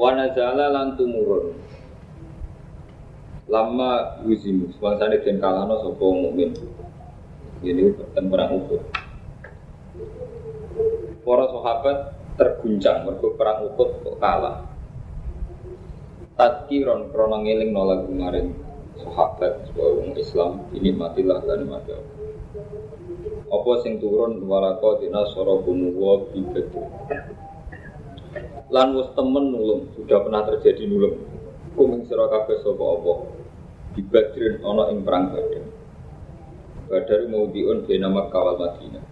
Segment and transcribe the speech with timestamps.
[0.00, 1.52] Wa nazala lan tumurun.
[3.52, 6.56] Lama yuzimu, semangsane den kalahno sapa mukmin.
[7.60, 8.80] Ini ten perang Uhud.
[11.20, 14.64] Para sahabat terguncang mergo perang Uhud kok kalah.
[16.32, 18.56] Tadkiron krono ngeling nolak kemarin
[19.04, 21.92] sahabat sebagai Islam ini matilah dan mati.
[23.52, 26.88] Apa sing turun walako dina sorobumu wa bibadu
[28.70, 31.18] lan wis temen nulung sudah pernah terjadi nulung.
[31.74, 33.14] Kuming sira kabeh sapa apa?
[33.98, 35.64] Di Badrin ana ing perang Badar.
[36.86, 39.04] Badar mau diun bena Makkah wal Madinah.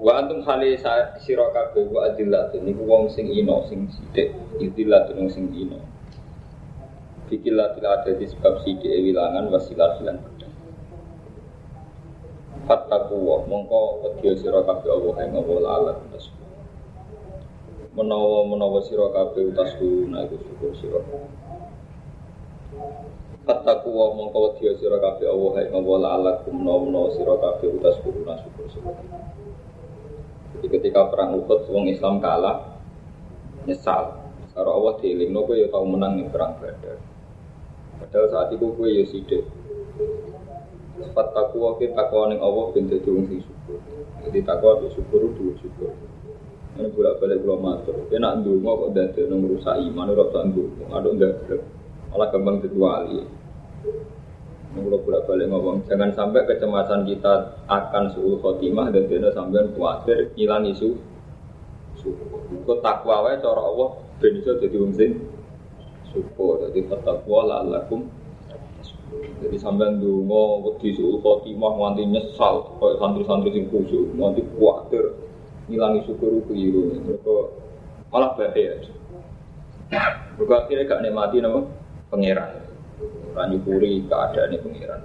[0.00, 0.74] Wa antum hale
[1.22, 5.78] sira kabeh wa adillatun niku wong sing ino sing sithik idillatun wong sing ino.
[7.30, 10.54] Fikilatil ada di sebab sithik wilangan wasilah lan pedang.
[12.66, 15.98] Fattaku wa mongko wedya sira kabeh Allah ing Allah alat
[17.96, 21.00] menawa menawa sira kabeh utas guna iku syukur sira
[23.40, 28.38] Kataku wa mongko wedi sira kabeh Allah ing Allah la'alakum menawa sira kabeh utas guna
[28.42, 28.92] syukur sira
[30.54, 32.78] Jadi ketika perang Uhud wong Islam kalah
[33.64, 36.98] nyesal Karo Allah dielingno kowe ya tau menang ning perang Badar.
[38.02, 39.46] Padahal saat itu kowe ya sithik.
[41.00, 43.78] Sifat takwa ke takwa ning Allah ben dadi wong sing syukur.
[44.26, 45.96] Jadi takwa itu syukur itu syukur.
[46.78, 47.96] Ini bolak balik pulau matur.
[48.06, 50.84] Dia nak ndungo kok dadi nang rusak iman ora tak ndungo.
[50.94, 51.62] Aduk ndagrek.
[52.14, 53.18] Malah gampang dituali.
[54.70, 59.66] Ini kalau bolak balik ngomong, jangan sampai kecemasan kita akan suul khotimah dan tidak sampai
[59.74, 60.94] khawatir hilang isu.
[62.64, 63.90] Kau takwa wae cara Allah
[64.22, 65.18] ben iso dadi wong sing
[66.14, 66.64] syukur.
[66.70, 68.20] Jadi takwa la'allakum
[69.40, 75.04] jadi sampean ndonga wedi suul khotimah nganti nyesal koyo santri-santri sing khusyuk nganti kuwatir
[75.70, 77.54] ngilangi syukur keliru mereka
[78.10, 78.82] malah bahaya
[79.90, 81.60] mereka akhirnya gak nikmati nama
[82.08, 82.62] pangeran.
[83.34, 85.00] Orang nyukuri keadaan pangeran.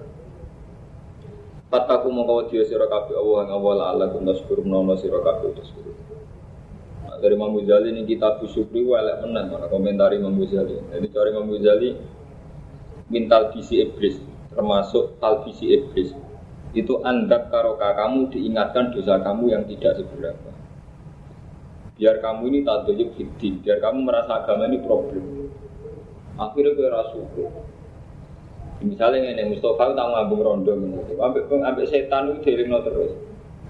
[1.74, 5.92] Kataku mau kau dia kafe Allah yang awal Allah kun taskur menolong sirah kafe taskur.
[7.04, 10.78] Nah, dari Imam Ghazali ini kita bersyukri walek menang mana komentari Imam Ghazali.
[10.78, 11.90] Jadi cari Imam Ghazali
[13.12, 14.16] mintal visi iblis
[14.56, 16.16] termasuk talvisi iblis.
[16.72, 20.55] Itu andak karoka kamu diingatkan dosa kamu yang tidak seberapa
[21.96, 25.48] biar kamu ini tak dojuk fitin biar kamu merasa agama ini problem.
[26.36, 27.46] Akhirnya gue rasuku
[28.84, 30.76] misalnya ini Mustafa tak ngambung rondo
[31.24, 33.16] ambek ambek setan itu diring terus.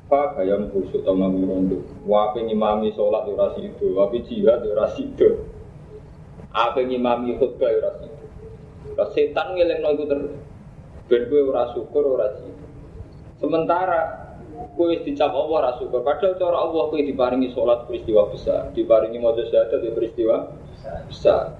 [0.09, 1.77] Pak gayam kusuk tak ngambung rondo.
[2.09, 5.45] Wape ngimami sholat ora itu wape jihad ora itu
[6.49, 10.33] apa ngimami khutbah ora itu setan ngeleng itu terus.
[11.05, 11.69] Ben gue ora
[13.37, 14.24] sementara
[14.75, 16.03] Kue dicap Allah rasukur.
[16.03, 20.51] Padahal cara Allah kue diparingi sholat peristiwa besar, diparingi mau syahadat di peristiwa
[21.07, 21.59] besar.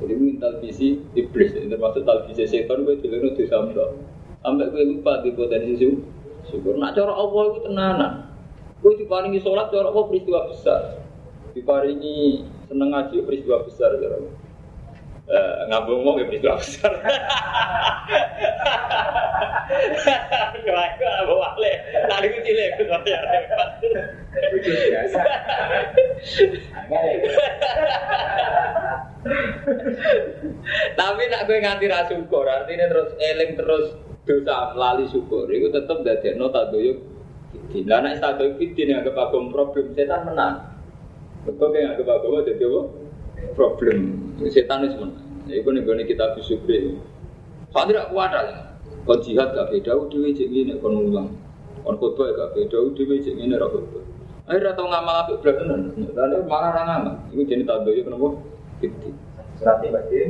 [0.00, 3.98] Jadi minta visi iblis, termasuk talvisi setan kue dilihat di samdo.
[4.42, 5.74] Sampai kue lupa di potensi
[6.50, 6.78] syukur.
[6.78, 8.12] Nak cara Allah itu tenanan.
[8.82, 10.98] Kue diparingi sholat cara Allah peristiwa besar,
[11.54, 14.34] diparingi seneng ngaji peristiwa besar cara Allah.
[15.30, 16.90] Uh, ngabung mau peristiwa besar.
[20.66, 21.72] Kelaku apa wale?
[22.10, 23.70] Tadi ku cilik ku ya repot.
[24.90, 25.22] biasa.
[30.98, 33.94] Tapi nak gue nganti ra syukur, artinya terus eling terus
[34.26, 35.46] dosa melalui syukur.
[35.46, 36.98] Itu tetap dari nota doyuk.
[37.86, 40.74] Lah nek stadoyuk fitin yang kebagom problem setan menang.
[41.46, 42.99] Betul yang agak agama jadi apa?
[43.58, 43.98] Problem
[44.48, 45.26] setan itu menang.
[45.50, 47.02] Iku nih kita bersyukur.
[47.74, 48.46] Soalnya tidak kuat lah.
[49.04, 51.28] Kon jihad gak beda, dewe cek ngene kon mulang.
[51.82, 54.04] Kon khotbah gak beda, dewe cek ngene ra khotbah.
[54.48, 55.80] Akhirnya tau ngamal apik berat tenan.
[55.94, 57.14] Lalu malah ra ngamal.
[57.30, 58.28] Iku jenenge tanda ya kenapa?
[59.60, 60.20] Serati baca.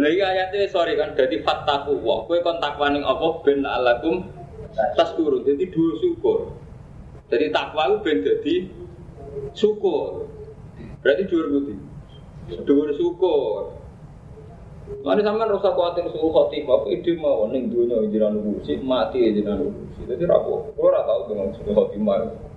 [0.00, 2.24] Lha iki ayate sorry kan dadi fattaku wa.
[2.26, 4.26] Kowe kon takwa ning apa ben alakum
[4.96, 5.44] tas turun.
[5.44, 6.54] Dadi dua syukur.
[7.30, 8.54] Jadi takwa itu ben dadi
[9.54, 10.29] syukur.
[11.00, 11.74] Berarti dua budi.
[12.66, 13.80] Dua syukur.
[15.00, 19.62] Mari sampean rasa kuatir suhu khotimah, aku ide mau neng dunia jiran urusi, mati jiran
[19.62, 20.02] urusi.
[20.02, 22.50] Jadi rapo, kalau ora tahu dengan suhu khotimah.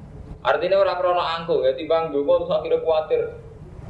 [0.44, 3.22] Artinya orang krono angkuh ya timbang donga terus akhirnya khawatir.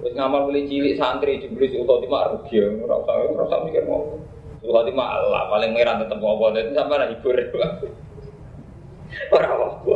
[0.06, 3.90] Wis ngamal mulai cilik santri jebule Sul Khotimah rugi ya ora usah ora usah mikir
[3.90, 4.22] mau.
[4.62, 7.38] Sul Khotimah Allah paling merah tetep apa itu sampai lah hibur.
[9.34, 9.94] Ora apa.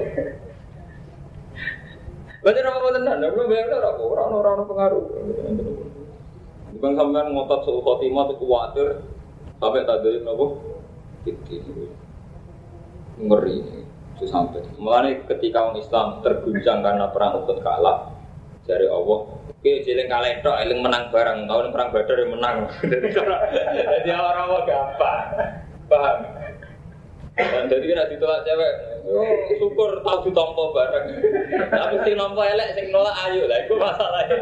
[2.48, 5.04] Berarti apa apa tenan, ora bayang ora apa, ora ora ora pengaruh.
[6.80, 9.04] Bukan sampean ngotot Sul Khotimah tuh khawatir
[9.60, 10.56] sampai tadi nopo?
[13.20, 13.84] Ngeri
[14.24, 14.64] sampai.
[14.80, 18.16] Mulai ketika orang Islam terguncang karena perang Uhud kalah
[18.64, 19.20] dari Allah.
[19.52, 21.52] Oke, jeling kalah itu, eling menang bareng.
[21.52, 22.56] Tahun perang Badar yang menang.
[23.92, 25.20] Jadi orang-orang gampang.
[25.92, 26.18] Paham?
[27.38, 28.74] Dan jadi kena ditolak cewek,
[29.06, 29.30] oh,
[29.62, 31.06] syukur tahu ditompo bareng.
[31.70, 34.38] Tapi sing nompo elek, sing nolak ayo lah, itu masalahnya.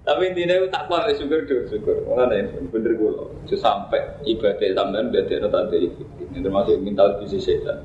[0.00, 1.96] Tapi intinya itu tak kuat syukur dulu syukur.
[2.08, 3.28] Mana ya bener gue loh.
[3.44, 6.00] Sampai ibadah sampean berarti ada tanda itu.
[6.32, 7.84] Ini termasuk mental bisnis setan.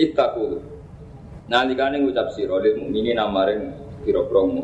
[0.00, 0.64] Itaku.
[1.44, 4.62] Nah, jika ngucap siro, dia ini namarin kiro promo.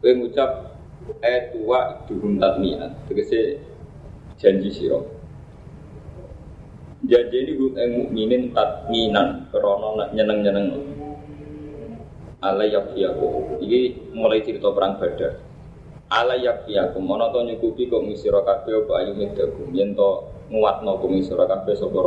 [0.00, 0.80] Gue ngucap
[1.22, 3.06] eh tua duhum tatniat.
[3.06, 3.60] Tegese
[4.40, 5.04] janji siro.
[7.04, 10.68] Janji ini gue mukminin tatminan, krono nyeneng nyeneng
[12.38, 15.42] ala yakfiyakum iki mulai cerita perang badar
[16.06, 20.22] ala yakfiyakum ana to nyukupi kok ngisira kabeh apa ayu medakum yen to
[20.54, 22.00] nguatno kok ngisira kabeh sapa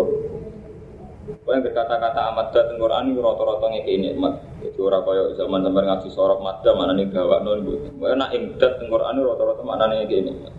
[1.32, 4.51] Kau yang berkata-kata amat dat Quran ini rata-rata ngekei nikmat.
[4.62, 7.82] Itu orang kaya zaman sampai ngaji sorok madam mana nih gawak non bu.
[7.98, 10.54] Kau nak imdat Quran ini rata-rata mana nih nikmat.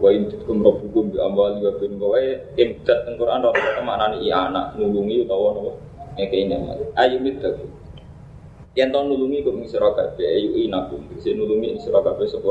[0.00, 2.00] Wa imditkum rabbukum bi amwali wa bin
[2.56, 5.70] imdat Quran rata-rata mana nih anak nulungi utawa nopo
[6.16, 6.78] ngekei nikmat.
[6.96, 7.68] Ayu midakum.
[8.74, 11.04] Yang tahun nulungi kok ing sira kabeh ayu inakum.
[11.20, 12.48] Sing nulungi sira kabeh sapa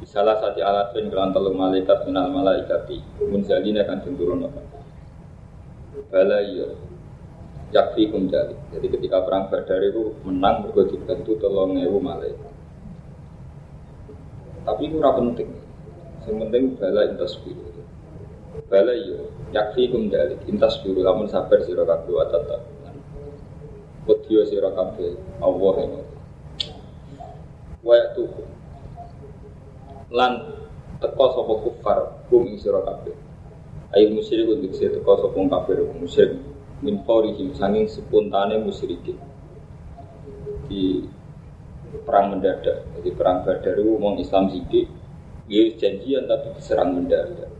[0.00, 4.60] Salah satu alat pun kelan telung malaikat minal malaikati munzalina kan turun apa.
[6.08, 6.66] Bala iya
[7.70, 8.54] yakfi kum jadi.
[8.78, 12.52] Ketika perang Badar itu menang mergo dibantu tolong ewu malaikat.
[14.66, 15.48] Tapi itu ora penting.
[16.26, 17.64] Yang penting bala intas biru.
[18.66, 19.18] Bala iya
[19.54, 20.34] yakfi kum jadi.
[20.50, 22.62] Intas biru lamun sabar sira kabeh wa tetap.
[24.04, 25.94] Wedya sira kabeh Allah yang
[27.80, 28.28] Wayak tuh
[30.12, 30.36] lan
[31.00, 33.14] teko sapa kufar kum ing sira kabeh
[33.96, 36.49] ayo musyrik sira teko sapa kafir musyrik
[36.80, 39.16] min faurihim sanging spontane musyrikin
[40.68, 41.04] di
[42.06, 44.88] perang mendadak jadi perang badar itu wong Islam sidik
[45.50, 47.50] dia janjian tapi diserang mendadak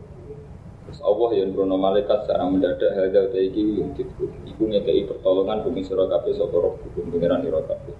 [0.91, 4.27] Terus Allah yang berono malaikat secara mendadak hadal taiki yang titku.
[4.43, 7.95] Iku ngekei pertolongan bumi surah kabeh sapa roh hukum pengiran ira kabeh.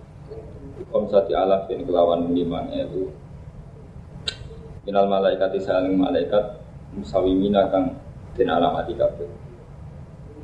[0.92, 3.08] Kom sati alaf yang kelawan lima itu.
[4.84, 6.60] Minal malaikat saling malaikat
[6.92, 7.96] musawimina kang
[8.36, 9.30] den alamati kabeh.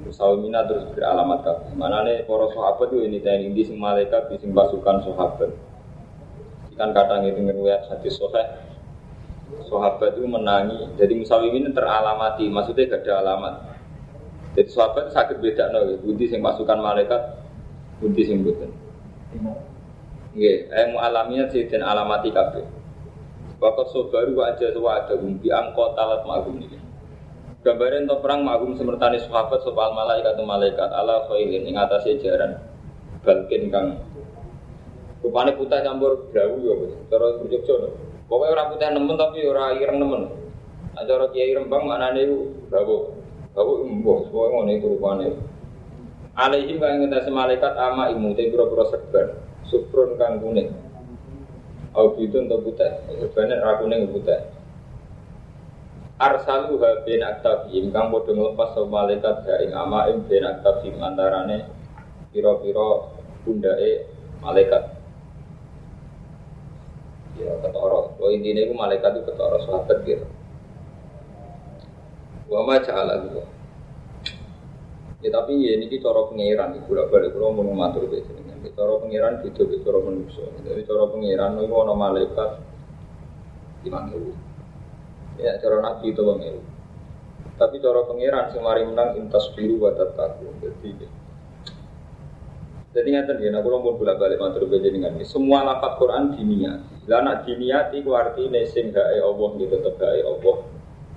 [0.07, 1.71] Musawimina terus beralamat kabeh.
[1.75, 5.51] Manane para sahabat itu ini tadi di sing malaikat di sing pasukan sahabat.
[6.79, 8.67] Kan kadang itu ngeriwayat hadis sahih
[9.67, 10.95] sahabat itu menangi.
[10.95, 13.55] Jadi musawimin teralamati, maksudnya gak ada alamat.
[14.57, 17.21] Jadi sahabat sakit beda no, budi sing pasukan malaikat,
[18.01, 18.71] budi sing bukan.
[20.33, 22.65] Nggih, eh alaminya sih dan alamati kabeh.
[23.57, 26.76] Bakat sobaru aja sewa ada bumbi angkot alat magum ini.
[27.65, 32.61] Gambaran untuk perang magum semertani sahabat soal malaikat atau malaikat ala khailin ing atas jaran
[33.25, 33.97] balkin kang
[35.25, 36.75] rupane putih campur brawu ya,
[37.09, 37.91] terus berjok
[38.27, 40.21] Pokoknya orang putih nemen tapi orang ireng nemen.
[40.99, 42.27] Ada orang kiai rembang mana nih
[42.67, 43.15] babu,
[43.55, 45.31] babu embo, semua ngono itu rupanya.
[46.35, 49.31] Alaihim kang ngetes malaikat ama imu te pura-pura serban,
[49.63, 50.75] sufrun kang kuning.
[51.95, 54.56] Au itu untuk putih, sebenarnya ra kuning putih.
[56.17, 61.69] Arsalu ha bin aktabim kang padha nglepas sapa malaikat ha ing ama bin aktabim antarane
[62.33, 63.05] pira-pira
[63.45, 64.09] pundake
[64.41, 64.83] malaikat.
[67.37, 70.25] Ya ketoro oh intinya itu malaikat itu ketoro sahabat gitu.
[72.49, 73.21] Wa ma ja'ala
[75.21, 78.37] ya tapi ya ini cara pengiran ibu bolak balik kalau mau matur gitu
[78.77, 82.51] cara pengiran gitu cara manusia jadi cara pengiran itu ada malaikat
[83.81, 84.31] ribu
[85.37, 86.39] ya cara nabi itu bang
[87.57, 91.07] tapi cara pengiran semari menang intas biru batat takut jadi
[92.97, 95.21] jadi ngerti ya, aku lompor bolak balik matur dengan ini.
[95.21, 97.05] Semua lafaz Quran diniati.
[97.05, 100.57] Lah nak diniati ku artine sing gawe Allah gitu tetep gawe Allah.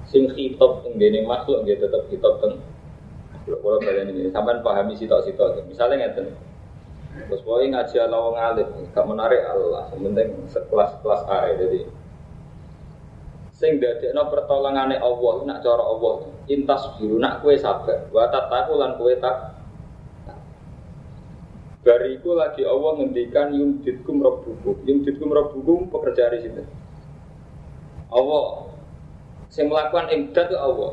[0.04, 2.60] Sing khitab teng dene makhluk gitu tetep khitab teng
[3.48, 5.64] kalau kalian ini sampai pahami sitok-sitok.
[5.66, 6.36] Misalnya ngeten.
[7.26, 9.90] Terus boleh ngaji Allah wong alim, gak menarik Allah.
[9.90, 11.50] Penting sekelas-kelas are.
[11.58, 11.88] Jadi
[13.60, 16.24] Sing dadekno pertolongane Allah nak cara Allah.
[16.48, 18.08] Intas biru nak kue sabar.
[18.08, 19.60] Wa tataku lan kue tak
[21.80, 24.80] Bariku lagi Allah ngendikan yumditkum rabbukum.
[24.84, 26.64] Yumditkum rabbukum pekerjaan di situ.
[28.12, 28.68] Allah
[29.48, 30.92] saya melakukan imdad itu Allah.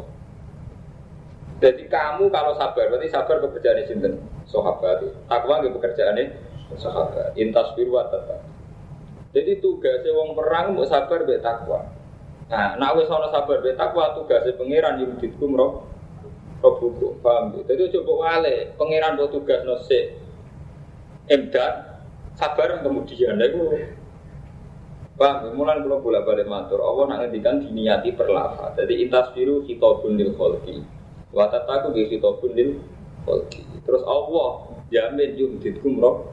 [1.57, 4.09] Jadi kamu kalau sabar, berarti sabar pekerjaan di sini.
[4.47, 6.31] Sahabat, takwa nggak pekerjaan ini
[6.79, 7.35] sahabat.
[7.35, 8.43] Intas biru tetap.
[9.35, 11.96] Jadi tugasnya wong perang mau sabar be takwa.
[12.47, 15.83] Nah, nak wis ana sabar be takwa tugasnya pangeran yumditkum rob
[16.63, 17.19] rabbukum.
[17.19, 17.59] Paham?
[17.67, 20.15] Jadi coba wale pangeran buat tugas nosik
[21.27, 21.99] emdat
[22.39, 23.63] sabar kemudian itu
[25.17, 28.77] Bang, mulai kalau bolak balik matur, Allah nak ngendikan diniati perlafa.
[28.77, 30.85] Jadi intas biru hitobun lil kholki,
[31.33, 32.77] watataku di hitobun lil
[33.25, 33.65] kholki.
[33.81, 36.29] Terus Allah jamin yumditkum rob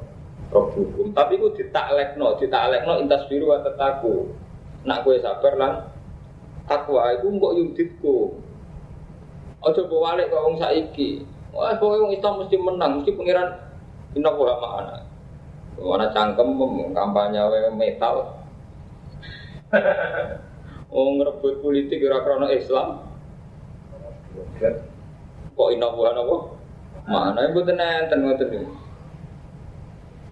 [0.53, 1.17] rob hukum.
[1.17, 4.29] Tapi ku ditaklekno, ditaklekno intas biru watataku.
[4.85, 5.73] Nak kue sabar lan
[6.65, 8.17] takwa itu kok yumditku.
[9.65, 11.25] Ojo bawa balik kau wong saiki.
[11.55, 13.49] Wah, pokoknya wong Islam mesti menang, mesti pangeran
[14.15, 14.97] Inna wa ma'ana.
[15.75, 16.55] Mana cangkem
[16.95, 17.43] kampanye
[17.75, 18.39] metal.
[20.95, 23.03] oh ngerebut politik ora krana Islam.
[25.59, 26.37] Kok inna wa napa?
[27.11, 28.71] Mana mboten enten ngoten niku.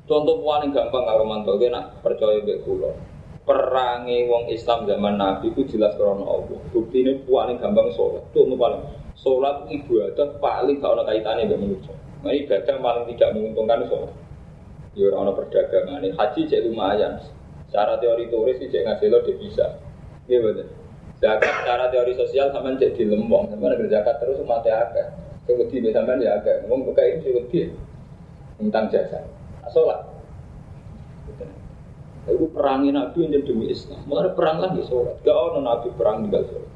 [0.07, 2.91] Contoh paling gampang karo mantu nak percaya mbek kula.
[3.43, 6.63] Perangi wong Islam zaman Nabi itu jelas karena Allah.
[6.71, 8.23] Bukti ini paling gampang sholat.
[8.31, 8.83] Contoh paling
[9.19, 11.95] sholat ibadah paling gak ada kaitannya dengan manusia.
[12.23, 14.13] Nah ibadah paling tidak menguntungkan sholat.
[14.95, 17.19] Ya orang perdagangan ini haji jadi lumayan.
[17.67, 19.67] Secara teori turis sih cek ngasih lo bisa.
[20.31, 20.69] Iya betul.
[21.19, 23.51] Zakat secara teori sosial sama cek di lembong.
[23.51, 25.19] Sama ada zakat terus mati agak.
[25.51, 26.63] Kewedi sama ya agak.
[26.69, 27.61] Ngomong buka ini kewedi.
[28.61, 29.25] Tentang jasa.
[29.73, 30.05] Sholat.
[32.23, 33.99] Itu perangi Nabi yang demi Islam.
[34.07, 35.19] Mulai perang lagi sholat.
[35.27, 36.71] Gak ada Nabi perang tinggal sholat.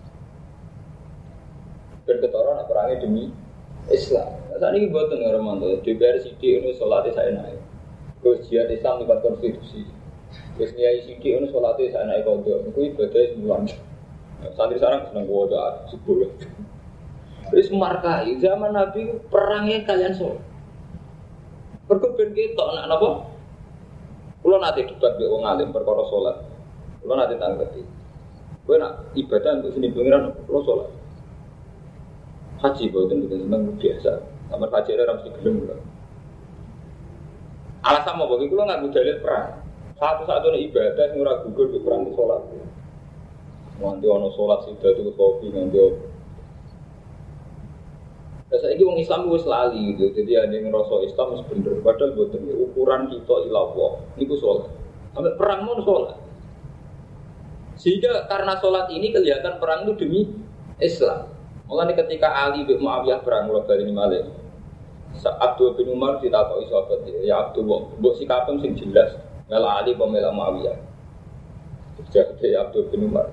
[2.07, 3.31] Dan ketoran perangnya demi
[3.87, 4.31] Islam.
[4.51, 7.63] Nah, saat ini buat dengar mantu, DPR CD ini sholatnya saya naik.
[8.23, 9.87] Terus jihad Islam lewat konstitusi.
[10.59, 12.67] Terus niai CD ini sholatnya saya naik kodo.
[12.67, 13.63] Itu ibadahnya sembilan.
[14.43, 16.31] Nah, santri sekarang senang kodo sepuluh.
[17.55, 20.43] Terus markai zaman Nabi perangnya kalian sholat.
[21.87, 23.36] Berkebun kita, nak apa?
[24.47, 26.39] Kalau nanti debat di orang alim perkara sholat,
[27.03, 27.83] kalau nanti tanggapi.
[28.63, 30.87] Gue nak ibadah untuk sini pengiran, lo sholat.
[32.63, 34.23] Haji gue itu seneng biasa.
[34.47, 35.81] Kamar haji ada orang gelem lah.
[37.91, 39.51] Alasan mau bagi gue nggak dalil perang.
[39.99, 42.47] Satu-satu ibadah yang ora gugur di perang sholat.
[43.83, 46.15] Nanti ono sholat sudah tuh kopi nanti.
[48.61, 51.75] Saya ini Islam gue lali gitu, jadi ada yang ngerasa Islam harus bener.
[51.81, 54.67] Padahal buat ukuran kita ilawah, ini gue sholat.
[55.17, 56.17] Sampai perang mau sholat.
[57.77, 60.21] Sehingga karena sholat ini kelihatan perang itu demi
[60.81, 61.29] Islam.
[61.67, 64.25] Mulai ketika Ali bin Muawiyah perang mulai dari Malik.
[65.17, 67.65] Abdul bin Umar ditakoki sahabat ya Abdul
[67.97, 69.17] mbok sikapem sing jelas.
[69.49, 70.77] Mela Ali apa mela Muawiyah.
[72.13, 73.29] Jadi Abdul bin Umar.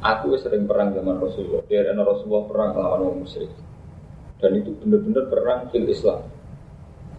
[0.00, 1.60] Aku sering perang zaman Rasulullah.
[1.68, 3.52] Dia ada Rasulullah perang lawan orang musyrik.
[4.40, 6.24] Dan itu benar-benar perang fil Islam.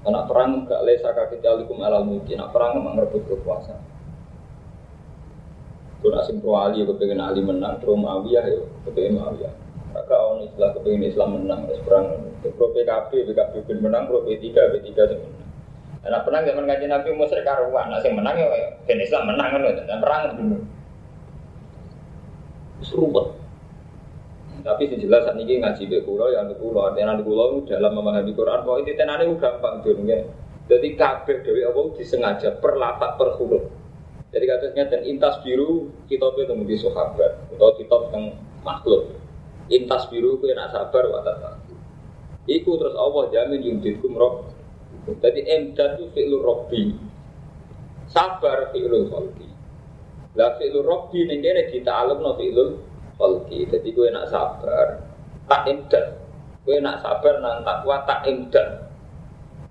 [0.02, 2.42] Anak perang gak lesa kaki alikum alal mungkin.
[2.42, 3.82] Anak perang memang merebut kekuasaan.
[6.02, 9.54] Kalau asing pro Ali, kepengen Ali menang, pro Muawiyah ya, kepengen Muawiyah.
[9.94, 12.06] Maka orang istilah kepingin Islam menang, terus perang.
[12.42, 15.50] Pro PKB, PKB bin menang, pro P3, P3 sing menang.
[16.02, 18.50] Anak perang zaman kaji Nabi musyrik karuan, nah sing menang ya
[18.90, 20.58] Islam menang kan, dan perang dulu.
[22.82, 23.41] Serubet.
[24.62, 27.98] Tapi sih jelas saat ini ngaji di pulau, yang di pulau, artinya di pulau dalam
[27.98, 30.22] memahami Quran, kok itu tenane gampang dunia.
[30.70, 33.66] Jadi kabeh dewi Allah disengaja per lafat per huruf.
[34.32, 39.12] Jadi katanya dan intas biru kita itu di sahabat atau kita tentang makhluk.
[39.68, 41.60] Intas biru kue nak sabar watak
[42.48, 44.48] Iku terus Allah jamin yumditkum rob.
[45.20, 46.96] Jadi emdad itu fi'lu robbi.
[48.08, 49.50] Sabar fi'lu kholki.
[50.40, 52.91] Lah fi'lu robbi ini kita alam no fi'lu
[53.22, 53.70] kholki.
[53.70, 54.98] Jadi kue nak sabar.
[55.46, 56.18] Tak emdad.
[56.66, 58.90] Kue nak sabar nang takwa tak emdad.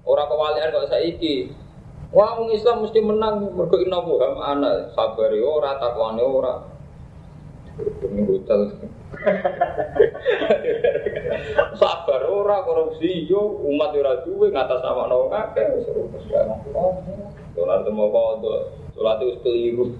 [0.07, 1.51] Orang kewalian kok saiki.
[2.11, 6.55] Wah, orang Islam mesti menang mergo inna buham ana sabar ora takwane ora.
[8.03, 8.23] Demi.
[11.81, 15.67] Sabar ora korupsi yo umat ora duwe ngatas nama wong akeh.
[17.57, 19.97] Salat temu kodo, salat wis keliru.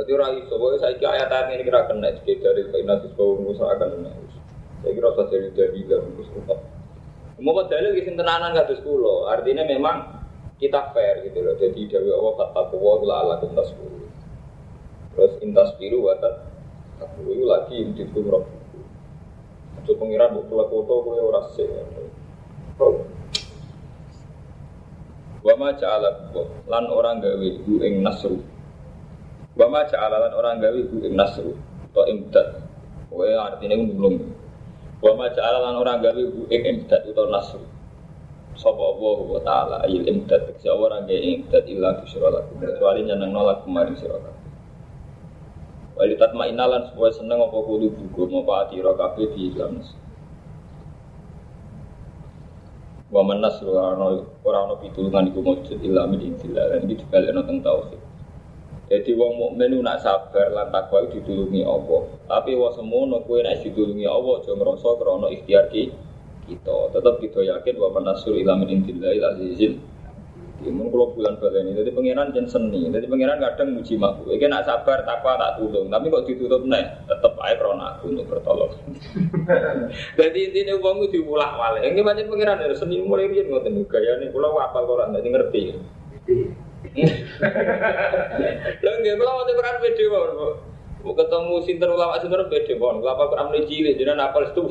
[0.00, 4.08] Jadi ora iso kowe saiki ayat-ayat ini kira kena dari kainat sebab akan
[4.80, 6.56] Saya kira usah jadi dari dalam rupa.
[7.36, 10.24] Mau dalil kisah tenanan kados kula, artinya memang
[10.56, 11.52] kita fair gitu loh.
[11.60, 13.76] Jadi dari Allah Allah la ala kuntas
[15.12, 16.48] Terus intas biru watat
[16.96, 18.48] aku itu lagi di rob.
[19.84, 21.68] Coba pengiran buat pulau foto gue ora sih.
[25.40, 26.32] Wa ma ja'ala
[26.68, 27.48] lan orang gawe
[27.84, 28.59] ing nasru.
[29.60, 31.52] Wa ma ja'ala lan orang gawe iku ing nasru.
[31.92, 32.64] To imdad.
[33.12, 34.16] Kowe artine belum.
[35.04, 37.60] Wa ma ja'ala lan orang gawe iku ing imdad utawa nasru.
[38.56, 40.56] Sapa Allah wa taala ayil imdad.
[40.64, 42.56] Siapa orang gawe imdad illa bisyara lakum.
[42.56, 44.16] Kecuali nyeneng nolak kemarin sira.
[46.00, 49.84] Wali tatma inalan supaya seneng apa kudu buku mau ati ro kabeh di Islam.
[53.12, 56.72] Wa man nasru ora ono pitulungan iku mujud illa min indillah.
[56.72, 57.99] Lan iki dibalekno teng tauhid.
[58.90, 62.10] Jadi wong mukmin nak sabar lan takwa ditulungi Allah.
[62.26, 66.76] Tapi wong semono kowe nek ditulungi Allah aja ngrasa krana ikhtiar kita.
[66.90, 69.78] Tetap kita yakin wa man nasru illa min indillah azizil
[70.60, 74.36] Mun kalau bulan balen ini, jadi pangeran jen seni, jadi pangeran kadang muji makhluk.
[74.36, 78.28] Iki nak sabar takwa tak tulung, tapi kok ditutup nih, tetap aja krona aku untuk
[78.28, 78.68] bertolong.
[80.20, 81.80] jadi intinya uangmu diulah wale.
[81.80, 85.28] Ini macam pangeran dari seni mulai dia ngotot nih gaya nih, pulau apal koran, jadi
[85.32, 85.62] ngerti.
[88.82, 89.98] Lalu nggak pulau waktu Quran banget.
[91.00, 93.00] Mau ketemu sinter ulama sinter beda banget.
[93.00, 94.62] Kelapa Quran mulai cilik, jadi napal itu.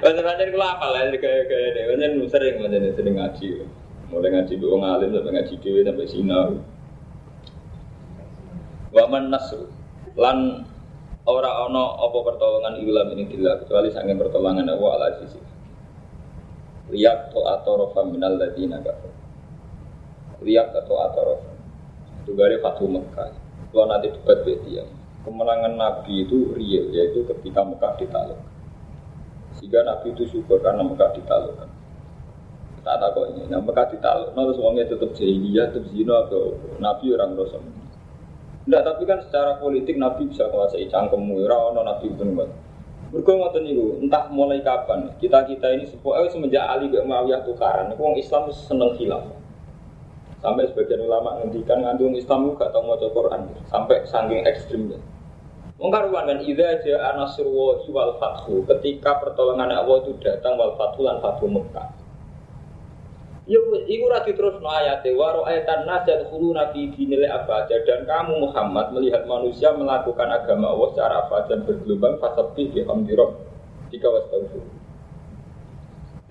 [0.00, 1.84] Pancen-pancen kula apal ya gaya-gaya deh.
[1.92, 3.46] Pancen sering pancen sering ngaji.
[4.08, 6.50] Mulai ngaji dua ngalim sampai ngaji dewi sampai sinau.
[8.94, 9.68] Waman nasu
[10.14, 10.64] lan
[11.26, 15.43] ora ono apa pertolongan ilam ini tidak kecuali sange pertolongan Allah ala sisi.
[16.92, 19.12] Lihat to atorofa minal ladina kafir.
[20.44, 21.52] Lihat atau atorofa.
[22.24, 23.32] Itu gari Fatu Mekah.
[23.72, 24.86] Kalau nanti debat dia,
[25.24, 28.38] kemenangan Nabi itu real, yaitu ketika Mekah ditakluk.
[29.58, 31.70] Sehingga Nabi itu syukur karena Mekah ditaklukkan.
[32.84, 34.60] Tak tahu kok ini, nah Mekah ditakluk, nah terus
[34.92, 37.58] tetap jahiliyah, tetap zina atau Nabi orang dosa.
[38.64, 42.24] Tidak, tapi kan secara politik Nabi bisa menguasai cangkemmu, orang Nabi itu
[43.14, 47.46] Berkuang ngoten niku, entah mulai kapan kita kita ini sepuh, eh, semenjak Ali bin Muawiyah
[47.46, 49.22] tukaran, uang Islam seneng khilaf.
[50.42, 54.98] Sampai sebagian ulama ngendikan ngandung Islam itu gak tahu mau Quran, sampai saking ekstrimnya.
[55.78, 61.22] Mengkaruan kan ida aja anasruwahi wal fathu ketika pertolongan Allah itu datang wal fathu lan
[61.22, 61.93] fathu Mekah.
[63.44, 67.28] Ya iku ra diterusno ayate wa ra'aitan nas yadkhuluna fi dinil
[67.84, 73.36] dan kamu Muhammad melihat manusia melakukan agama Allah secara abadan bergelombang fasabih bi hamdirab
[73.92, 74.64] jika wastaghfir.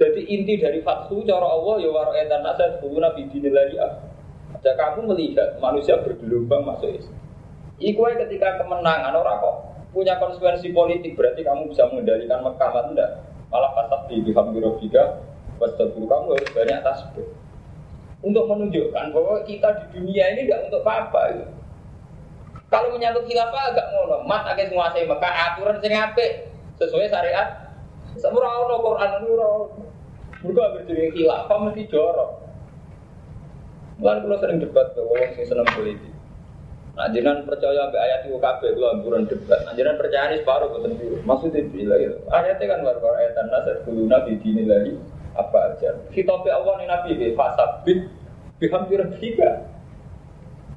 [0.02, 5.14] Jadi inti dari fathu cara Allah ya wa ra'aitan nas yadkhuluna fi dinil abaja kamu
[5.14, 7.22] melihat manusia bergelombang masuk Islam.
[7.78, 9.56] Iku ketika kemenangan orang kok
[9.94, 13.12] punya konsekuensi politik berarti kamu bisa mengendalikan Mekah enggak?
[13.54, 15.33] Malah pasal di Bihamdirobika
[15.64, 17.28] Wastaghfiru kamu harus banyak tasbih
[18.20, 21.48] Untuk menunjukkan bahwa kita di dunia ini tidak untuk apa-apa gitu.
[22.72, 26.50] Kalau menyangkut khilafah agak ngono, mat akan menguasai Mekah aturan sing apik
[26.82, 27.70] sesuai syariat.
[28.18, 29.50] Semua orang Quran ora
[30.42, 32.32] Mereka berjadi khilafah mesti jorok.
[34.02, 36.14] Mulai kalau sering debat bahwa orang sing seneng politik.
[36.94, 39.66] Nah, jangan percaya be ayat itu kabeh kula amburan debat.
[39.66, 41.18] Nah, jangan percaya ini separuh boten biru.
[41.26, 42.18] Maksudnya bila gitu.
[42.30, 44.94] Ayatnya kan luar ayat nasat kuluna lagi
[45.34, 45.90] apa aja.
[46.14, 48.10] Khitabe Allah nih Nabi be fasabit
[48.62, 49.50] bihamdi rabbika.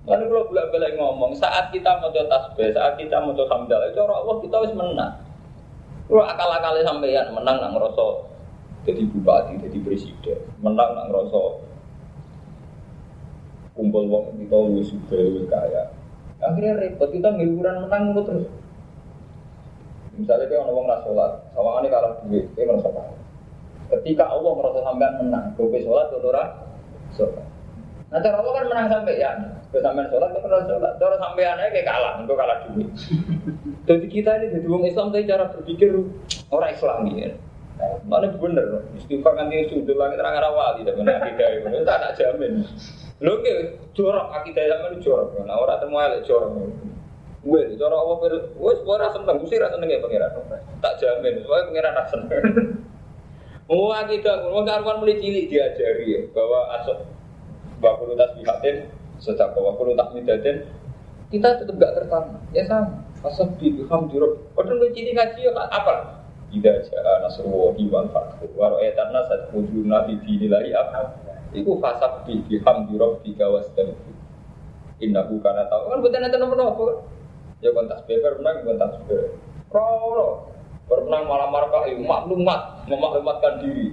[0.07, 4.23] Lalu kalau bolak balik ngomong, saat kita mau tasbih, saat kita mau hamdalah, itu orang
[4.23, 5.15] Allah kita harus menang.
[6.07, 8.23] Kalau akal-akalnya sampeyan menang nang ngerasa
[8.87, 11.43] jadi bupati, jadi presiden, menang nang ngerasa
[13.75, 15.19] kumpul wong kita lu suka
[15.51, 15.91] kaya,
[16.39, 18.47] Akhirnya repot, kita ngiluran menang mulu terus.
[20.15, 23.26] Misalnya kayak orang sholat, sama ini kalah duit, dia merasa kalah.
[23.87, 26.21] Ketika Allah merasa sampean menang, gue sholat, gue
[27.15, 27.47] sholat.
[28.07, 29.31] Nah cara Allah kan menang sampai ya,
[29.71, 30.93] gue sampean sholat, gue pernah sholat.
[30.99, 32.89] Cara sampean aja kayak kalah, gue kalah duit.
[33.87, 35.91] Jadi kita ini jadi orang Islam, tapi cara berpikir
[36.51, 37.35] orang Islam gitu.
[38.09, 42.65] Mana bener, istighfar nanti sudut langit terang arah wali, dan benar tidak itu, tak jamin.
[43.23, 43.55] Lho ke
[43.95, 45.39] jorok akidah sampean jorok.
[45.47, 46.53] Nah ora temu elek jorok.
[47.47, 50.31] Gue jorok apa per wis ora seneng, mesti ra seneng ya pangeran.
[50.83, 52.43] Tak jamin, soalnya pangeran ra seneng.
[53.67, 57.03] Mau akidah, mau karuan mulai cilik diajari ya bahwa asok
[57.83, 58.87] bakul tasbihatin
[59.19, 60.71] sejak bakul tahmidatin
[61.27, 62.39] kita tetap gak tertanam.
[62.55, 63.03] Ya sama.
[63.27, 64.55] Asal di juruk.
[64.55, 66.23] Padahal mulai cilik ngaji ya apa?
[66.55, 71.19] Ida jaa nasrullahi wal fathu wa ra'ayatan nas tadkhuluna fi dinillahi apa?
[71.51, 74.15] Iku fasab bi bihamdi rabbika wastaghfir.
[75.03, 76.85] Innahu kana tahu kan bukan nanti nomor apa
[77.59, 79.35] Ya kon tasbih menang kon tasbih.
[79.75, 80.56] Roro.
[80.87, 83.91] Bermenang malam markah maklumat, memaklumatkan diri.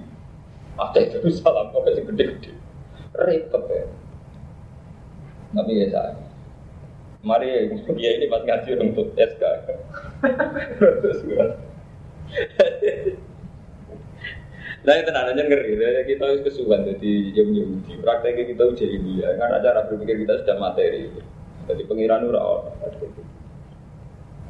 [0.78, 2.54] Ada itu salam kok gede-gede.
[3.14, 3.86] Repot ya.
[5.54, 6.14] Tapi ya saya.
[7.24, 7.46] Mari
[7.98, 9.42] ya ini pas ngaji untuk SK.
[10.78, 11.18] Terus.
[14.84, 18.04] Nah itu aja ngeri, ya, kita harus kesukaan jadi jam Yahudi.
[18.04, 21.08] Prakteknya kita jadi dia, karena cara berpikir kita sudah materi.
[21.64, 22.68] Jadi pengiran ura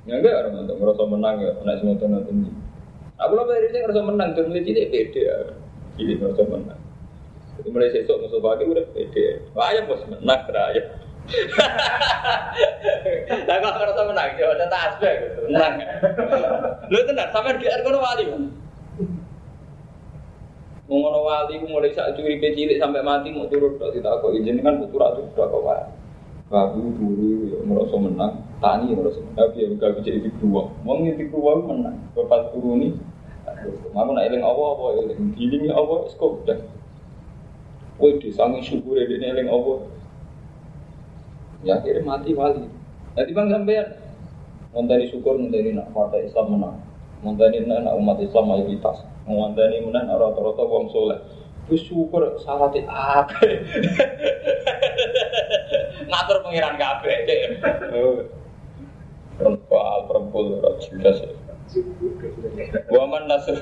[0.05, 2.53] Ya enggak orang untuk merasa menang ya, anak semua tuh nonton
[3.15, 5.37] Aku lah dari saya merasa menang, terus mulai cilik pede ya.
[5.97, 6.81] Cilik merasa menang.
[7.57, 9.49] Jadi mulai sesok musuh pagi udah pede.
[9.49, 10.83] Ya bos menang raya.
[13.49, 15.75] Lah kok merasa menang, coba tak aspek gitu, menang.
[16.93, 18.25] Lu tenang, sampai di air kono wali.
[20.85, 24.85] Mau ngono wali mulai saat curi cilik sampai mati mau turut tok ditakok izin kan
[24.85, 26.04] putu ra turut kok wae.
[26.53, 30.69] Babu dulu ya merasa menang, tani merasa menang, tapi ya gak bisa di dua.
[30.85, 32.93] Di dua menang, bapak turuni.
[33.95, 36.61] Aku nak eling apa apa eling, giling apa skop dah.
[37.97, 39.73] Woi di sangi syukur ya ini eling apa.
[41.65, 42.69] Ya akhirnya mati wali.
[43.17, 43.87] Jadi bang sampean,
[44.77, 46.77] ngonteni syukur ngonteni nak partai Islam menang,
[47.25, 49.01] ngonteni nak umat Islam mayoritas.
[49.25, 51.17] Ngwandani menan rata-rata wong soleh.
[51.73, 52.85] Wis syukur akeh.
[56.55, 57.19] Pengiran kabeh.
[59.35, 61.19] Perempuan, perempuan, ora jelas.
[62.95, 63.59] Waman nasr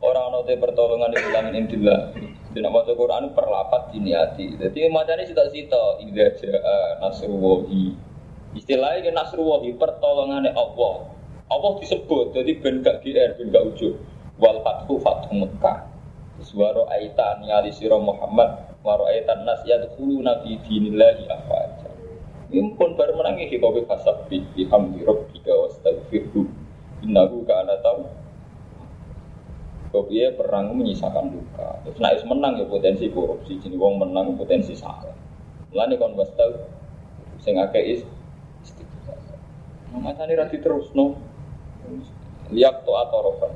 [0.00, 2.16] orang ono pertolongan di dalam intillah.
[2.56, 4.56] Tidak mau Quran perlapat diniati.
[4.56, 7.92] Jadi macamnya cita-cita ida jaa nasruwahi.
[8.56, 11.12] Istilahnya nasruwahi pertolongannya Allah.
[11.52, 14.00] Allah disebut jadi ben gak GR ben gak ujung
[14.36, 15.88] wal fathu fathu Mekah
[16.44, 21.24] suara aitan nyali siro Muhammad waro aitan nas yadkhulu nabi dinillahi
[22.48, 26.48] afaja pun baru menangi di kopi fasabbi bihamdi rabbika wastaghfirhu
[27.04, 28.08] innahu kana tahu
[29.88, 31.80] Kopi perang menyisakan luka.
[31.80, 33.56] Terus naik menang ya potensi korupsi.
[33.56, 35.16] Jadi wong menang potensi salah.
[35.72, 36.60] Mulane kon wastal
[37.40, 38.04] sing akeh is.
[39.96, 41.16] Macane ra terus no.
[42.52, 43.52] Lihat to atau rokan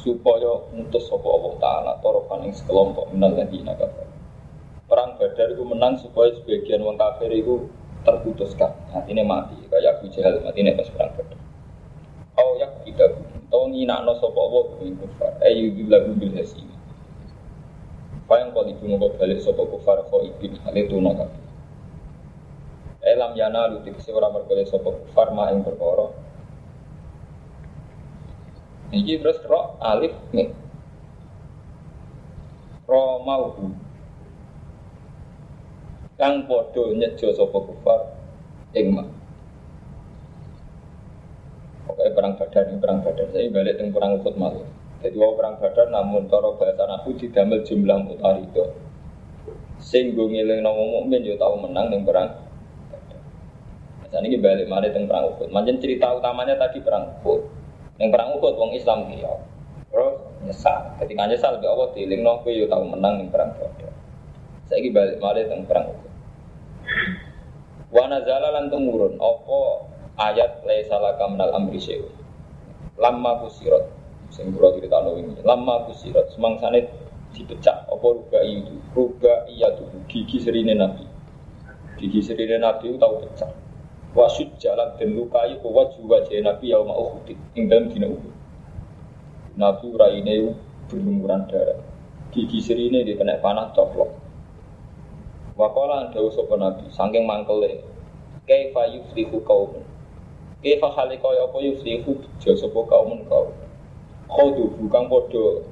[0.00, 4.08] supaya mutus sapa Allah taala torofan ing sekelompok minal ladina kafir.
[4.88, 7.68] Perang Badar itu menang supaya sebagian wong kafir itu
[8.06, 11.38] terputuskan, artinya mati, kayak Abu Jahal mati pas perang Badar.
[12.38, 13.18] Kau yak tidak,
[13.50, 16.76] tau nginakno sapa Allah ing kufar, ayu bilahu bil hasimi.
[18.28, 21.32] Payang kau ibu mau balik sapa kufar kau ibin hal itu nak.
[23.00, 26.12] Elam yana lu tiksi orang berkali sapa kufar ma ing perkara
[28.88, 30.48] Iki terus ro alif nih.
[32.88, 33.87] Ro mauhu.
[36.18, 38.00] Kang podo nyejo sapa kufar
[38.74, 39.06] ing mah.
[41.86, 43.26] Pokoknya perang badar ini perang badar.
[43.30, 44.66] Saya balik dengan perang ukut malu.
[44.98, 48.66] Jadi wau perang badar namun cara bahasa aku didamel jumlah mutari itu.
[49.78, 52.30] Sing gue ngiling nama mukmin yo tahu menang dengan perang
[54.02, 55.48] Misalnya ini balik mari dengan perang ukut.
[55.54, 57.46] Macam cerita utamanya tadi perang ukut.
[57.98, 59.34] Yang perang Uhud wong Islam dia.
[59.90, 60.14] Terus
[60.46, 60.98] nyesal.
[61.02, 63.92] Ketika nyesal be Allah dielingno kowe yo tau menang ning perang Badar.
[64.70, 66.07] Saiki balik malih teng perang Uhud.
[67.98, 69.18] Wa nazala lan tumurun.
[69.18, 69.58] Apa
[70.30, 72.14] ayat laisa laka minal amri syai'un.
[72.94, 73.90] Lamma kusirat
[74.30, 75.42] sing kula critakno wingi.
[75.42, 76.86] Lamma kusirat semangsane
[77.34, 77.90] dipecah.
[77.90, 78.78] Apa ruga itu?
[78.94, 81.02] Ruga iya tuh gigi serine nabi.
[81.98, 83.50] Gigi serine nabi tahu pecah.
[84.14, 88.34] Wasud jalan dan lukai juga jadi nabi yang mau uhud ing dalam dina uhud.
[89.58, 90.54] Nabi raine
[90.86, 91.82] berlumuran darah.
[92.30, 94.27] Gigi serine dia kena panah coplok
[95.58, 97.82] wakola ada usopo nabi saking mangkele
[98.46, 99.82] kaifa yuflihu kaum
[100.62, 103.50] kaifa hale kaya apa yuflihu bejo sapa kaum kaum
[104.30, 105.66] khodu bukan podo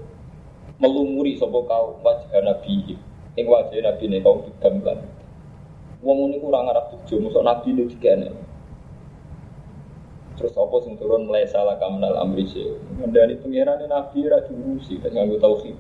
[0.83, 2.99] melumuri sapa kaum wajah nabi
[3.39, 4.83] ing wajah nabi ne kaum didam
[6.05, 8.29] Wong ini kurang arah tujuh, musuh nabi ini dikene.
[10.37, 12.69] Terus apa sing turun mulai salah kamunal amri sih.
[13.11, 15.75] Dari pengiran nabi ra diurusi, dan nganggo tauhid.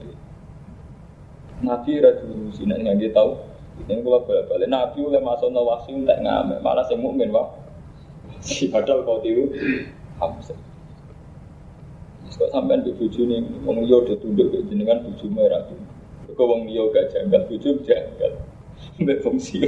[1.61, 3.56] Nabi ra diurusi, nek nganggo.
[3.85, 7.53] Ini gua balik-balik nabi oleh masuk nawasi tak ngamek, malah sing mukmin wah.
[8.41, 9.53] Si padahal kau tiru
[10.17, 10.57] hamsa.
[12.37, 15.79] Kok sampean di buju nih, wong liya udah tunduk ke jenengan buju merah tuh.
[16.37, 18.33] Kok wong liya gak janggal, buju janggal.
[19.01, 19.65] Mbak fungsi.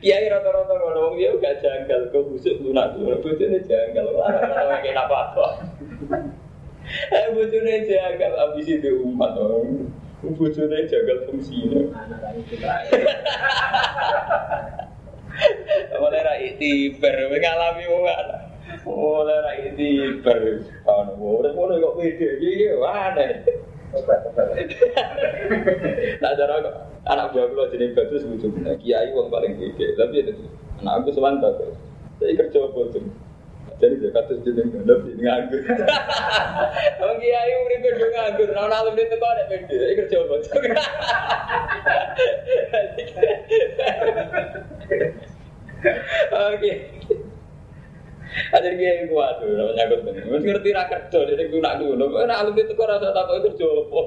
[0.00, 5.06] Kiai rata-rata kalau wong dia gak janggal, kok busuk lunak lunak bojone janggal, orang-orang kayak
[5.06, 5.46] apa apa.
[7.12, 9.92] Eh bojone janggal, abis itu umat orang.
[10.18, 11.78] Bojone janggal fungsinya.
[15.94, 18.36] Mulai ra itibar, ngalami wong ana.
[18.82, 20.42] Mulai ra itibar,
[20.82, 23.30] ana wong ora kok pede iki, iya, aneh.
[26.18, 26.54] Nah, cara
[27.08, 28.76] Anak buah kula jenenge Badrus lucu bener.
[28.76, 29.96] Kiai wong paling gede.
[29.96, 30.28] Tapi
[30.84, 31.56] anak aku semantap.
[32.20, 33.00] Saya kerja tuh?
[33.78, 35.62] Jadi dia kata jeneng gandap ini nganggur.
[36.98, 38.50] Wong kiai uripe do nganggur.
[38.50, 39.74] Ora ana alumni teko nek pede.
[39.78, 40.50] Saya kerja apa tuh?
[46.58, 46.72] Oke.
[48.50, 50.12] Ada kiai kuat tuh, namanya aku tuh.
[50.26, 52.04] Mesti ngerti rakyat tuh, jadi gue nak dulu.
[52.10, 54.00] Gue nak alumni itu kok rasa takut kerja apa?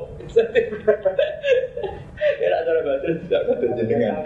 [2.44, 4.20] Ya nak cara baca tidak kata jenengan.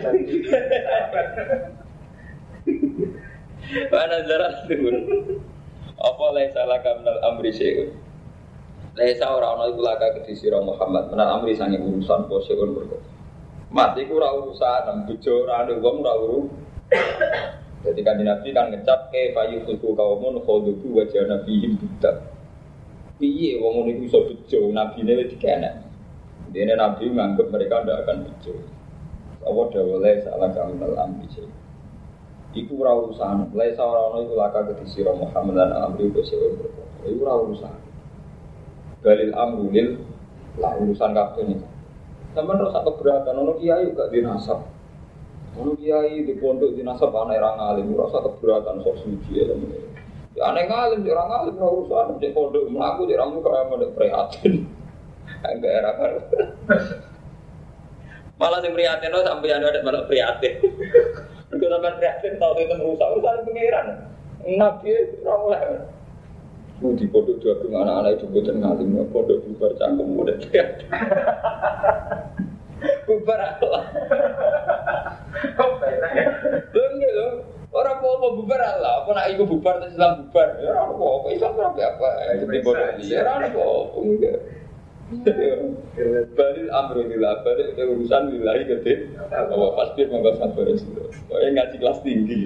[3.65, 4.93] Mana jarak tuh?
[5.97, 7.89] Apa lagi salah kamnal amri syekh?
[8.93, 13.01] Laisa ora ana iku laka kedhi Muhammad menal amri sange urusan poseun berkot.
[13.73, 16.47] Mati ku ora urusan, bojo ora ada wong ora urusan.
[17.85, 22.17] Jadi kan Nabi kan ngecap ke bayu fulku kaumun khoduku wajah Nabi budak.
[23.17, 25.73] Piye wong iku iso bejo, Nabi ne wis dikenek.
[26.53, 28.53] Dene Nabi nganggep mereka ndak akan bejo.
[29.45, 31.29] Allah dawale salah kami dalam amri
[32.55, 37.03] Iku ora urusan, laisa ora ono iku laka kedisira Muhammad dan amri sewa berkata.
[37.03, 37.75] Iku ora urusan.
[39.03, 39.99] Dalil amru lil
[40.55, 41.59] lah urusan kabeh ini.
[42.31, 44.63] Sampeyan rasa keberatan ono kiai gak dinasab.
[45.59, 49.51] Ono kiai di pondok dinasab aneh ra ngalim, rasa keberatan sok suci ya.
[50.39, 54.63] Ya aneh ngalim, ora ngalim ora urusan di pondok mlaku di ramu kaya mondok prihatin.
[55.51, 56.11] Enggak era kan.
[58.39, 60.55] Malah sing prihatin sampai ada malah prihatin.
[61.75, 63.87] Sampai prihatin tahu itu merusak urusan pengiran.
[64.47, 64.95] Nabi
[65.27, 65.59] ora oleh.
[66.79, 70.87] Lu di pondok dua anak-anak itu buatan ngalim, pondok bubar cangkem udah prihatin.
[73.03, 73.83] Bubar Allah.
[76.71, 77.43] Enggak loh.
[77.75, 80.47] Orang mau apa bubar Allah, apa nak ikut bubar terus Islam bubar?
[80.63, 82.09] Ya orang mau apa Islam berapa apa?
[82.39, 84.39] Jadi bodoh dia, orang mau apa enggak?
[85.05, 89.13] Balil amru lillah, balik urusan lillahi gede.
[89.29, 90.97] Apa pasti monggo sabar itu.
[91.29, 92.41] Pokoknya ngaji kelas tinggi.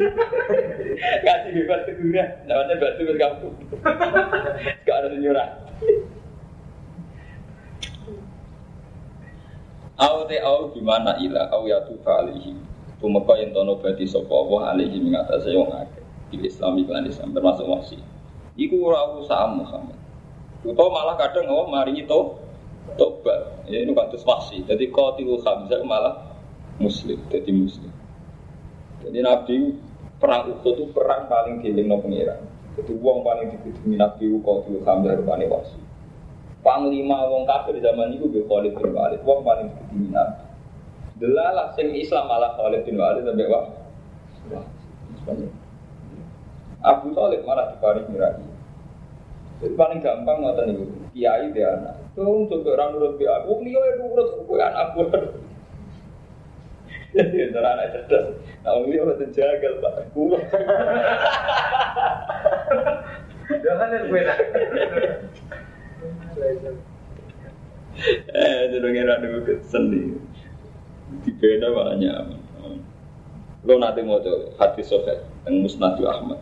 [1.23, 3.55] Ngaji bebas teguran, namanya batu berkampung.
[4.85, 5.49] Gak ada senyurah.
[9.99, 12.59] Au te au gimana ilah au ya tufa alihi.
[12.99, 16.03] Tumeka yang tono berarti sapa Allah alihi mengatasi wong akeh.
[16.35, 18.03] Di Islam iklan Islam termasuk masih.
[18.59, 19.95] Iku ora usaha Muhammad.
[20.59, 22.48] Atau malah kadang Allah maringi to
[22.99, 23.63] tobat.
[23.71, 24.59] Ya ini kados wasi.
[24.67, 26.35] Jadi qatilul Hamzah malah
[26.83, 27.91] muslim, jadi muslim.
[28.99, 29.55] Jadi Nabi
[30.19, 32.43] perang Uhud itu perang paling dilingno pengiran.
[32.75, 35.79] Jadi uang paling dikutumi Nabi qatilul Hamzah rupane wasi.
[36.59, 40.43] Panglima wong kafir zaman itu be Khalid bin Walid, wong paling dikutumi Nabi.
[41.23, 43.65] Delalah sing Islam malah Khalid bin Walid sampai wah.
[46.79, 48.39] Abu Talib malah diparing mirai.
[49.59, 50.85] Jadi paling gampang ngoten niku.
[51.11, 51.95] Kiai dia anak.
[52.15, 53.43] Tuh coba orang nurut dia.
[53.43, 55.23] Wong liya ya nurut kowe anak buah.
[57.09, 58.25] Jadi antara anak cerdas.
[58.63, 60.15] Nah, wong liya ora jagal, Pak.
[60.15, 60.37] Kulo.
[63.49, 64.33] Jangan yang beda.
[68.31, 70.15] Eh, jadi ngira dulu keseni.
[71.25, 72.15] Di beda banyak.
[73.67, 76.39] Lo nanti mau tuh hati sobat yang musnadu Ahmad.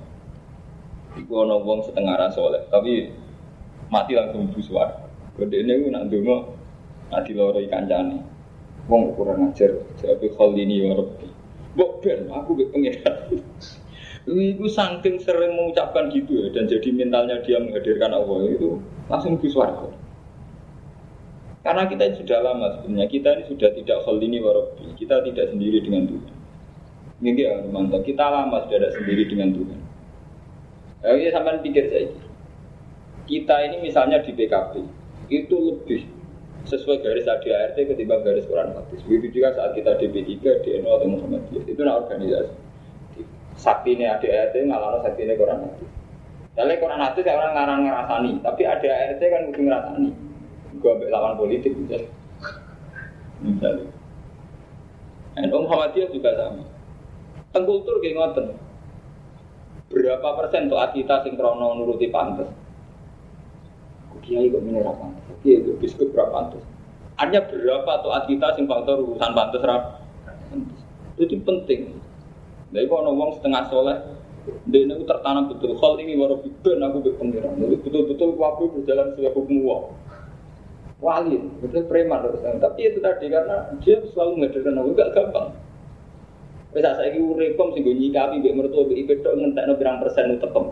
[1.17, 3.09] Iku ono wong setengah rasa soleh, tapi
[3.89, 5.09] mati langsung buswar.
[5.37, 6.53] Gede ini gue nak dungo
[7.09, 8.19] mati loro ikan jani.
[8.87, 11.27] Wong kurang ajar, jadi hal ini ya Rabbi.
[11.75, 13.27] Bok ben, aku be pengirat.
[14.27, 19.91] Iku saking sering mengucapkan gitu ya, dan jadi mentalnya dia menghadirkan Allah itu langsung buswar.
[21.63, 25.83] Karena kita sudah lama sebenarnya, kita ini sudah tidak hal ini warobi, kita tidak sendiri
[25.83, 26.35] dengan Tuhan.
[27.23, 29.79] Ini ya mantap, kita lama sudah ada sendiri dengan Tuhan.
[31.05, 32.09] Ya, ini sampai pikir saya
[33.27, 34.73] Kita ini misalnya di PKB
[35.27, 36.07] itu lebih
[36.67, 39.03] sesuai garis ADART ketimbang garis Quran Hadis.
[39.03, 41.63] Begitu juga saat kita di P3, di NU atau Muhammadiyah.
[41.67, 42.55] Itu nah organisasi.
[43.59, 44.55] Sakti ini ADART
[45.03, 45.89] sakti ini Quran Hadis.
[46.55, 50.09] Jadi Quran Hadis ya orang ngarang ngerasani, tapi ADART kan mesti ngerasani.
[50.79, 52.11] Gua ambil lawan politik misalnya.
[53.43, 53.87] Misalnya.
[55.37, 56.63] NU Muhammadiyah juga sama.
[57.51, 58.47] Tengkultur kayak ngoten
[59.87, 62.51] berapa persen tuh kita sinkrono nuruti pantas
[64.27, 65.07] kiai kok ini apa
[65.39, 66.63] kiai itu biskuit berapa pantas
[67.17, 69.83] hanya berapa tuh kita sing faktor urusan pantas rap
[71.17, 71.97] itu penting.
[72.69, 73.97] Jadi kalau ngomong setengah soleh
[74.69, 75.75] dia ini tertanam betul.
[75.75, 79.81] Hal ini baru bikin aku berpengiran jadi betul-betul waktu berjalan sesuai hukum Allah
[80.97, 82.25] wali betul preman
[82.57, 85.49] tapi itu tadi karena dia selalu ngajarkan aku gak gampang
[86.77, 90.65] Wis saiki uripem sing nyikapi mbek mertua mbek ipe tok ngentekno pirang persen utekem.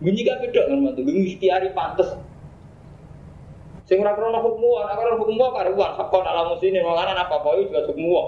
[0.00, 2.16] Nyikapi tok kan mantu, ikhtiari pantes.
[3.84, 7.36] Sing ora krono hukum wa, ora krono hukum wa karuan hakon ala muslimin malah apa
[7.60, 8.24] itu juga hukum wa.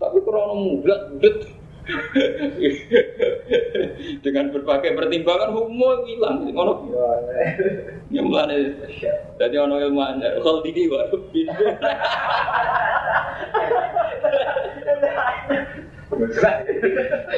[0.00, 1.34] Tapi krono mudah, mudah
[4.22, 6.46] dengan berbagai pertimbangan hukum hilang.
[6.46, 6.72] Ngono.
[8.12, 8.54] Yang mana
[9.40, 11.18] jadi ono ilmu anda kalau didi baru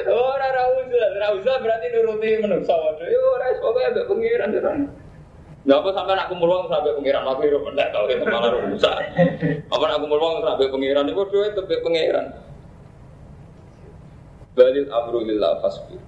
[0.05, 2.75] Ora ra usah, ra usah berarti nuruti menungso.
[2.75, 3.07] Waduh.
[3.07, 4.91] Yo ora wis pokoke ambek pengiran terus.
[5.65, 7.25] Lah apa sampean aku mulwang sampai pengiran?
[7.25, 8.97] Aku yo mendak tau itu malah rusak.
[9.73, 11.09] Apa aku mulwang sampai pengiran?
[11.09, 12.27] Iku duwe tebe pengiran.
[14.55, 15.99] Balil amru lillah fasbir.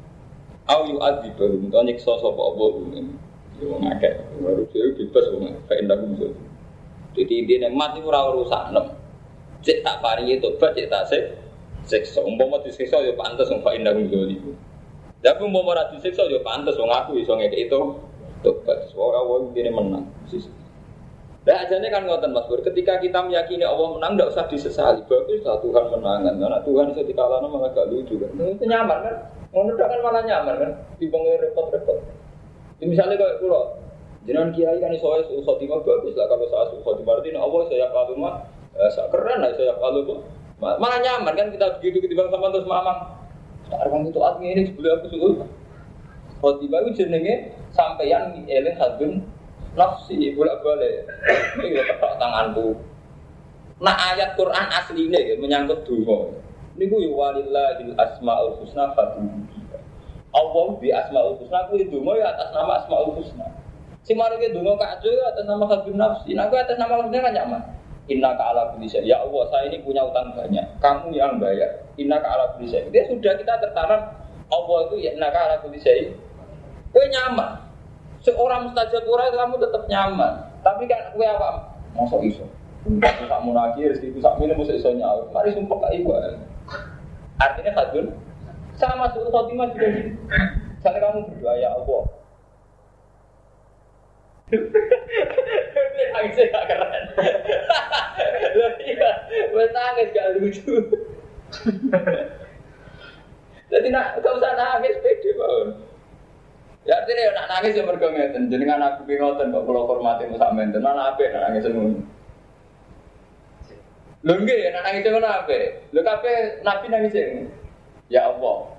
[0.70, 3.14] Au yu'adzibahum to nyiksa sapa Allah ini.
[3.58, 6.30] Yo ngakeh, baru dhewe bebas wong kae ndak musuh.
[7.16, 8.86] Jadi intinya mati ora urusan nem.
[9.64, 11.22] Cek tak paringi tobat, cek tak sik
[11.88, 12.20] siksa.
[12.22, 14.52] Umpama disiksa ya pantes wong fa indah dzalimu.
[15.24, 17.80] Tapi umpama ora disiksa ya pantes wong aku iso ngekek itu
[18.44, 18.78] tobat.
[18.94, 20.06] Ora wong dene menang.
[21.46, 24.98] Nah, ajane kan ngoten Mas Bur, ketika kita meyakini Allah menang tidak usah disesali.
[25.06, 26.34] Bagus lah Tuhan menangan.
[26.42, 28.34] Karena Tuhan bisa dikalahkan malah gak lucu kan.
[28.34, 29.16] Itu nyaman kan?
[29.54, 30.70] Ngono kan malah nyaman kan?
[30.98, 32.02] Di repot-repot.
[32.82, 33.78] Misalnya kayak pulau,
[34.28, 38.20] jangan kiai kan iso iso khotimah bagus lah kalau saya khotimah ini Allah saya kalau
[38.20, 38.44] mah
[38.76, 40.20] eh, keren lah saya kalau
[40.56, 42.98] Malah nyaman kan kita begitu ketimbang sama terus mamang.
[43.68, 45.36] Sekarang itu admin ini sebelum aku suruh.
[46.40, 49.20] Khotimah itu jenenge sampeyan eling hadun
[49.76, 51.04] nafsi bolak balik.
[51.60, 52.74] Ini tak tanganku.
[53.76, 56.32] Nah ayat Quran aslinya ya menyangkut dungo.
[56.76, 59.44] Ini gue walillahil asmaul husna fatuhu.
[60.32, 63.46] Allah di asmaul husna gue dungo ya atas nama asmaul husna.
[64.00, 66.32] Si maruke dungo kacau ya atas nama hadun nafsi.
[66.32, 67.62] Nah gue atas nama hadun kan nyaman.
[68.06, 70.62] Inna ala kulli Ya Allah, saya ini punya utang banyak.
[70.78, 71.90] Kamu yang bayar.
[71.98, 74.14] Inna ala kulli Dia sudah kita tertanam
[74.46, 77.65] Allah itu ya inna ala kulli Kue nyaman.
[78.26, 80.50] Seorang mustajab pura kamu tetap nyaman.
[80.66, 81.78] Tapi kan kue apa?
[81.94, 82.42] Masuk iso.
[83.02, 85.30] Sak munakir, itu sak minum musuh iso nyawa.
[85.30, 86.10] Mari sumpah kak ibu.
[87.38, 88.10] Artinya hadun
[88.74, 90.10] sama suruh khotimah juga gitu.
[90.76, 92.02] Misalnya kamu berdoa ya Allah,
[96.14, 97.04] Nangisnya gak keren.
[98.54, 99.10] Loh iya,
[99.50, 100.74] gue nangis gak lucu.
[103.66, 105.85] Jadi nak gak usah nangis pede banget.
[106.86, 108.46] Ya artinya ya nak nangis yang mergo ngeten.
[108.46, 110.86] Jenengan aku ki ngoten kok kula hormati sak menten.
[110.86, 111.98] Ana nak nangis ngono.
[114.22, 115.64] Lho nggih nak nangis ngono apik.
[115.90, 117.18] Lho kabeh nabi nangis
[118.06, 118.70] Ya Allah,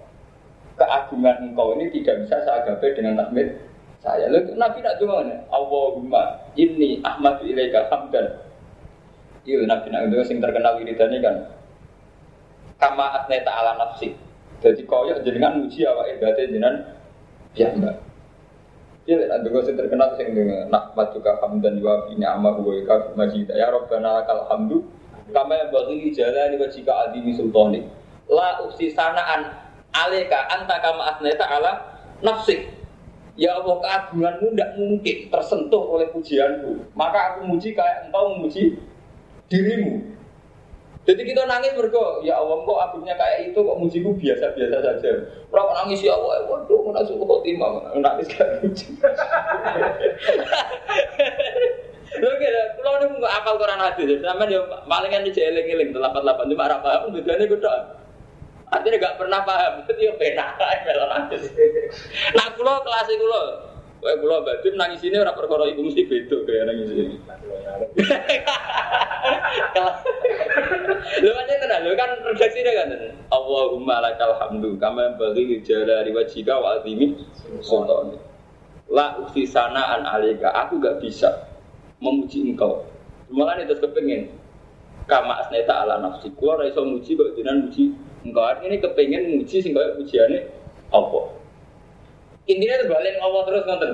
[0.79, 3.59] keagungan engkau ini tidak bisa saya gapai dengan tahmid
[3.99, 4.31] saya.
[4.31, 6.23] Lalu Nabi nak nih, Allahumma
[6.55, 8.39] ini Ahmad ilaika hamdan.
[9.43, 11.35] Iya Nabi nak itu sing terkenal wiridannya kan.
[12.79, 14.15] Kama atneta ala nafsi.
[14.63, 16.75] Jadi koyo jenengan muji awak ibadah jenengan
[17.55, 17.95] ya mbak.
[19.07, 23.15] Iya nak dengar sing terkenal sing dengar Nahmad juga hamdan wa bi ni'amah wa ka
[23.15, 23.47] majid.
[23.55, 24.83] Ya Rabbana lakal hamdu
[25.31, 27.87] kama bagi jalan wajika adimi sultani.
[28.27, 29.47] La uksi sanaan
[29.95, 32.67] aleka anta kama atneta ala nafsi.
[33.37, 36.91] Ya Allah keagunganmu tidak mungkin tersentuh oleh pujianku.
[36.97, 38.75] Maka aku muji kayak engkau memuji
[39.47, 40.16] dirimu.
[41.07, 45.11] Jadi kita nangis berko, ya Allah kok agungnya kayak itu kok mujiku biasa-biasa saja.
[45.47, 48.91] Berapa nangis ya Allah, waduh mana suku khotimah, nangis kayak muji.
[52.17, 56.51] Lho kira, kalau ini nggak apal Quran hadis, sama dia palingan di eling-eling, delapan delapan
[56.51, 57.59] cuma arah paham, bedanya gue
[58.67, 61.47] Artinya gak pernah paham, itu ya penak melon nangis.
[62.35, 63.41] Nah, kulo kelas kulo,
[63.97, 67.17] Wah, kulo batin nangis ini orang perkara ibu mesti beda kayak nangis ini.
[71.17, 72.93] Lu aja tenang, lu kan redaksi dia kan.
[73.33, 77.17] Allahumma lakal hamdu kama bagi jalali wajhika wa azimi
[77.65, 78.21] sultani.
[78.87, 81.49] La uksi sanaan alika, aku gak bisa
[81.99, 82.85] memuji engkau.
[83.33, 84.31] Malah itu kepengen
[85.09, 86.31] kama asneta ala nafsi.
[86.37, 87.91] Kulo raiso muji kok muji
[88.27, 90.43] Engkau ini kepengen muji sing kaya pujiane
[90.91, 91.36] apa?
[92.47, 93.91] Intinya terbalik Allah terus nonton.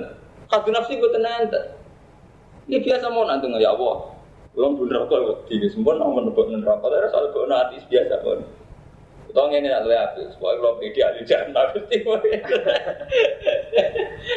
[0.47, 1.49] Kadu nafsi gue tenang.
[2.69, 4.13] Ini biasa mau nanti ya Allah.
[4.53, 6.85] Belum pun rokok di sempurna mau menebak neraka.
[6.85, 8.39] Tapi soal gue nanti biasa pun.
[9.33, 10.29] Tahu ini nak lebih habis.
[10.37, 12.13] Pokoknya belum pede ahli jangan tapi tiba.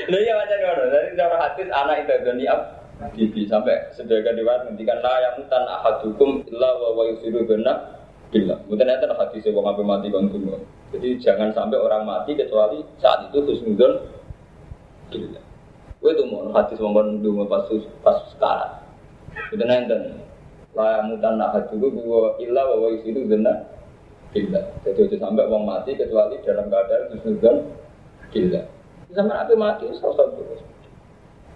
[0.09, 0.84] Lalu ya macam mana?
[0.88, 2.61] Dari cara hadis anak itu doni ab
[3.12, 7.95] Bibi sampai sedekah dewan ngendikan lah yang mutan ahad hukum illa wa wa yusiru benar
[8.37, 10.28] Bila, mungkin itu hadis yang wong mati kon
[10.93, 13.97] Jadi jangan sampai orang mati kecuali saat itu husnudon
[15.09, 15.41] bila.
[16.05, 17.64] Gue tuh mau hadis wong kon dungo pas
[18.05, 18.84] pas sekarang.
[19.57, 20.20] Itu nanti
[20.76, 23.72] lah mutan nak juga gue ilah bahwa itu benar
[24.37, 24.61] bila.
[24.84, 27.57] Jadi itu sampai wong mati kecuali dalam keadaan husnudon
[28.37, 28.61] bila.
[29.16, 30.61] Sama apa mati sosok terus.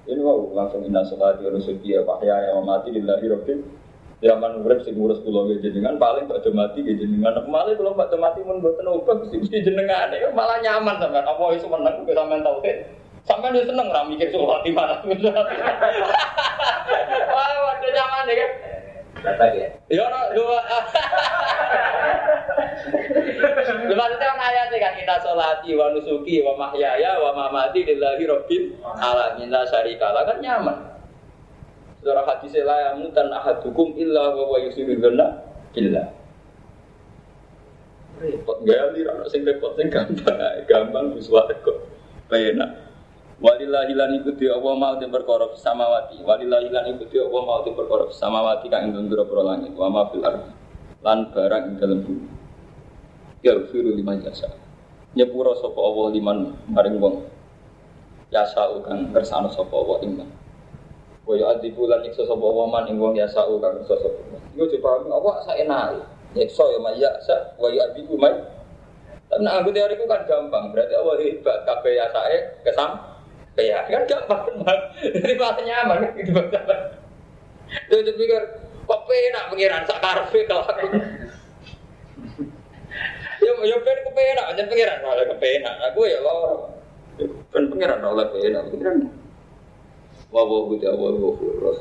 [0.08, 3.79] Ini mau langsung inna sholati wa nusuki ya wahya ya mati lillahi rabbil
[4.20, 8.16] zaman urip sing ngurus kula nggih jenengan paling badhe mati nggih jenengan malah kula badhe
[8.20, 12.12] mati mun mboten obah mesti mesti jenengan ya malah nyaman sampean apa iso meneng kok
[12.12, 12.76] sampean tauhid
[13.24, 15.00] sampean yo seneng ra mikir sholat di mana
[17.32, 18.50] wah waduh nyaman ya kan
[19.52, 19.68] dia.
[19.92, 20.60] Ya ora dua.
[23.90, 28.64] Maksudnya kan ayat kan kita sholati wa nusuki wa mahyaya wa mamati lillahi rabbil
[28.96, 30.89] alamin la syarika kan nyaman.
[32.00, 35.36] Surah hadis la yamutan ahadukum illa wa huwa yusiru dhanna
[35.76, 36.08] billah.
[38.20, 40.36] Repot gali ra sing repot sing gampang
[40.68, 41.76] gampang wis kok.
[42.32, 42.90] Penak.
[43.40, 46.20] Walillahi lan iku di Allah mau di perkara samawati.
[46.20, 50.04] Walillahi lan iku di Allah mau di perkara samawati kang ing pira langit wa ma
[50.12, 50.52] fil ardi.
[51.00, 52.28] Lan barang ing dalem bumi.
[53.40, 54.52] Ya firu liman jasa.
[55.16, 56.38] Nyepura sapa Allah liman
[56.68, 57.24] maring wong.
[58.28, 60.28] Yasa kang kersane sapa Allah ing man.
[61.30, 64.20] Wa adibu lan nyiksa sapa Allah man ing wong yasa kang kersa sapa.
[64.58, 66.02] Iku dipahami apa saenake.
[66.34, 68.34] Nyiksa ya ma yasa wa adibu man.
[69.30, 72.98] Tapi nah, aku teoriku kan gampang, berarti Allah hebat, kabeh yasae kesam,
[73.54, 74.80] Ya kan gampang banget.
[75.22, 76.32] Jadi bahasa nyaman kan gitu.
[77.70, 78.42] Dia tuh pikir
[78.82, 80.86] kok penak pengiran sak karpe kalau aku.
[83.40, 85.74] Ya ya pen kepenak aja pengiran malah kepenak.
[85.92, 86.74] Aku ya lor.
[87.54, 88.66] Pen pengiran oleh penak.
[88.74, 88.96] Pengiran.
[90.30, 91.72] Wa wa hu ta wa wa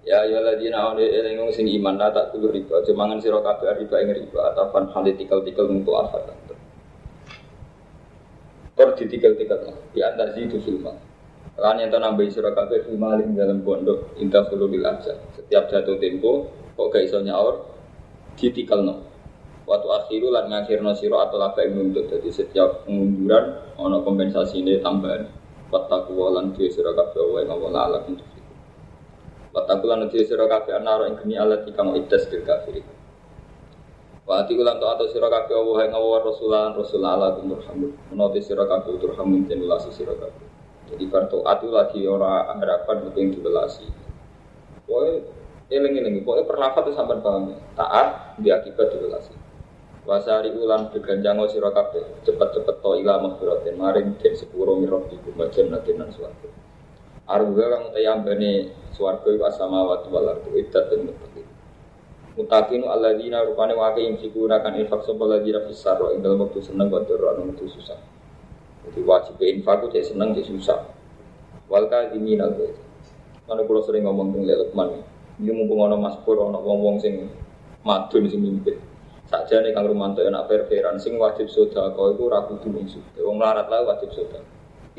[0.00, 4.08] Ya ya ladina ane eling sing iman tak kulo riba, jemangan sira kabeh riba ing
[4.16, 6.24] riba atafan halitikal-tikal untuk afat.
[8.80, 9.60] Kor ditikal-tikal
[9.92, 10.96] di antar itu sulma.
[11.60, 15.12] Kan yang nambah surah kafe sulma ling dalam pondok inta sulu aja.
[15.36, 17.60] Setiap jatuh tempo kok gak iso nyaur
[18.40, 19.04] ditikal no.
[19.68, 22.08] Waktu akhiru lan ngakhirno siro atau laba yang nuntut.
[22.08, 25.39] Jadi setiap pengunduran ono kompensasi ini tambahan.
[25.70, 28.26] Wataku walan duwe sira wae ngawala ala itu.
[29.54, 32.82] Wataku lan duwe sira kabeh anaro ing geni alat ikang idas bil kafirin.
[34.26, 37.94] Wa ati kulan to atau sira ing Allah Rasulan Rasul Allah turhamun.
[38.10, 40.14] Menawi sira kabeh welasi sira.
[40.90, 43.86] Jadi kartu atu lagi ora harapan penting dibelasi.
[44.90, 45.22] Pokoke
[45.70, 47.54] eling-eling, pokoke pernafat itu sampean paham.
[47.78, 48.90] Taat di akibat.
[50.00, 55.68] Wasari ulan beganjang sira kabeh cepet-cepet to ila maghfiratin maring den sepuro mirab iku bajan
[55.68, 56.48] nadinan suwarga.
[57.28, 61.12] Arga kang tayambane swarga iku asamawati wal ardi iddat dan
[62.30, 67.36] Mutakinu alladzina rupane wake imsikuna kan infak sapa alladzina fisar ing dalem seneng wa dora
[67.36, 68.00] ing wektu susah.
[68.88, 70.80] Jadi wajib infak ku cek seneng cek susah.
[71.68, 72.56] Wal kadhimin al.
[73.44, 75.04] Mana kula sering ngomong teng Lukman.
[75.36, 77.28] Iki mumpung ana Mas Pur ana wong-wong sing
[77.84, 78.89] madun sing mimpin.
[79.30, 83.22] Sakjane Kang Rumanto enak fair-fairan sing wajib sedekah iku ora kudu ning sugih.
[83.22, 84.42] Wong melarat lah wajib sedekah.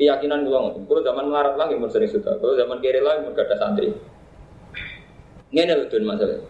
[0.00, 0.88] Keyakinan kula ngoten.
[0.88, 2.40] Kula zaman melarat lah mun sering sedekah.
[2.40, 3.92] Kula zaman kere lah mun gada santri.
[5.52, 6.40] Ngene lho masalah.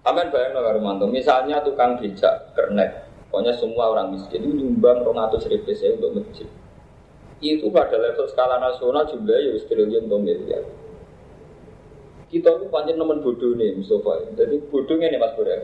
[0.00, 5.44] Sampai bayang nggak Romanto, misalnya tukang becak, kernet, pokoknya semua orang miskin itu nyumbang 200
[5.52, 6.48] ribu saya untuk masjid.
[7.40, 10.64] Itu pada level skala nasional jumlahnya ya triliun atau miliar.
[12.32, 14.32] Kita itu panjang nemen bodoh nih Mustafa.
[14.36, 15.56] Jadi bodohnya nih Mas Bora.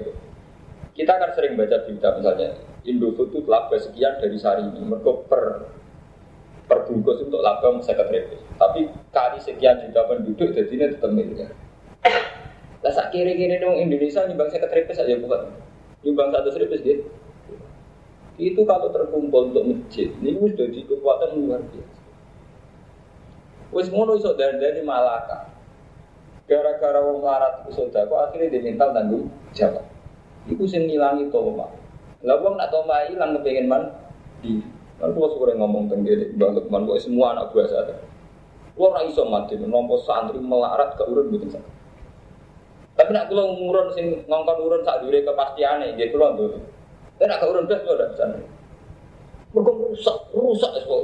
[0.96, 2.56] Kita akan sering baca berita misalnya
[2.88, 4.80] Indofood itu laba sekian dari sehari ini.
[4.80, 5.68] Mereka per
[6.64, 8.40] perbungkus untuk laba sekian ribu.
[8.56, 11.52] Tapi kali sekian juta penduduk jadinya tetap miliar.
[12.80, 15.52] Lah sak kiri-kiri dong Indonesia nyumbang saya ketripes aja bukan.
[16.06, 17.04] Nyumbang satu ribu gitu.
[18.36, 22.00] Itu kalau terkumpul untuk masjid, ini sudah jadi kekuatan luar biasa.
[23.72, 25.50] Wes ngono iso dari Malaka.
[26.46, 29.95] Gara-gara wong larat iso akhirnya diminta tanggung jawab.
[30.46, 31.66] Iku sing ngilangi toma.
[32.22, 33.82] Lah wong nak toma ilang kepengin man
[34.40, 34.62] di
[34.96, 38.00] Kan kalau suka ngomong tentang dia, Bang Lukman, semua anak buah saya.
[38.80, 41.72] Lo ora iso mati, nompo santri melarat ke urun bikin sakit.
[42.96, 46.64] Tapi nak kalau ngurun sing ngongkon urun sak dure kepastiane, dia kulo tuh.
[47.20, 48.24] Tapi nak urun blas kulo udah bisa.
[49.52, 51.00] Mergo rusak, rusak es kok.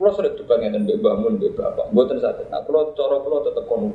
[0.00, 1.92] Kulo sudah dibangun dan bangun be bapak.
[1.92, 2.48] Mboten saged.
[2.48, 3.92] Nak kulo cara kulo tetep kono.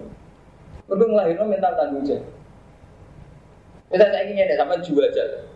[0.86, 2.37] Mergo nglahirno mental tanggung jawab.
[3.88, 5.48] Kita saya ingin ada sama jual aja.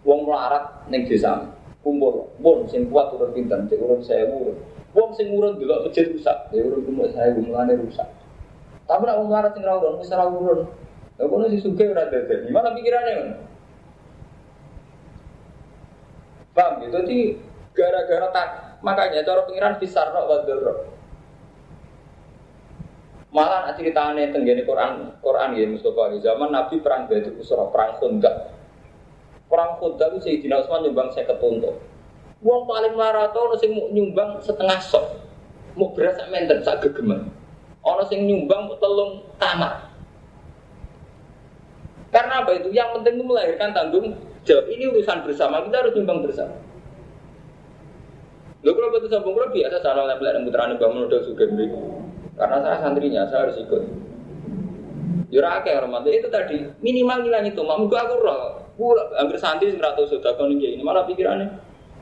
[0.00, 1.44] Wong melarat neng desa
[1.84, 4.56] kumpul, bon sing kuat urun pinter, cek urun saya urun.
[4.96, 8.08] Wong sing urun dulu masjid rusak, ya urun kumul saya gumulane rusak.
[8.88, 10.68] Tapi nak wong larat sing ra urun, wis ora urun.
[11.20, 12.48] Kono si sugih ora dadi.
[12.48, 13.36] Gimana pikirannya ngono?
[16.56, 16.98] Paham gitu?
[17.76, 18.48] Gara-gara tak
[18.80, 20.88] makanya cara pengiran besar no wador.
[23.30, 28.34] Malah ceritanya tenggene Quran Quran ya Mustafa zaman Nabi perang Badr Usra perang Khandaq.
[29.46, 31.70] Perang Khandaq itu Sayyidina Utsman nyumbang 50 unta.
[32.42, 35.06] Wong paling maraton sing nyumbang setengah sok.
[35.78, 37.30] Mau beras sak menten sak gegeman.
[37.86, 39.86] Ono sing nyumbang telung kamar.
[42.10, 42.74] Karena apa itu?
[42.74, 44.66] Yang penting itu melahirkan tanggung jawab.
[44.66, 46.54] Ini urusan bersama, kita harus nyumbang bersama.
[48.60, 51.48] Lo kalau betul sambung kalau biasa salah lempel yang putrane bangun udah suka
[52.40, 53.82] Karena saya santrinya, saya harus ikut.
[55.28, 57.60] Kayak orang itu tadi minimal ngilang itu.
[57.60, 58.40] Mak gua aku roh,
[59.20, 61.46] hampir santri seratus sudah kau ini malah pikirannya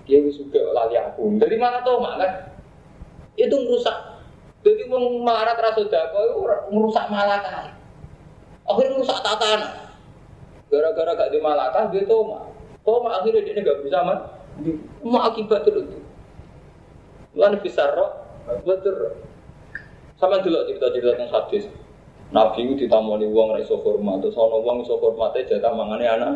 [0.09, 1.37] dia suka lali aku.
[1.37, 2.33] Jadi mana mak kan?
[3.37, 4.23] Itu merusak.
[4.63, 6.39] Jadi mau melarat rasudah kau itu
[6.73, 7.75] merusak malakah.
[8.65, 9.91] Akhirnya merusak tatanan.
[10.69, 12.45] Gara-gara gak di Malakah dia toma.
[12.85, 14.19] Toma akhirnya dia nggak bisa man.
[15.01, 16.01] Mau akibat itu.
[17.37, 18.25] Lan bisa roh,
[18.65, 19.17] betul.
[20.19, 21.71] Sama dulu cerita-cerita tentang hadis.
[22.29, 26.35] Nabi itu ditamoni uang raiso hormat, terus ono uang iso hormatnya jatah mangane anak,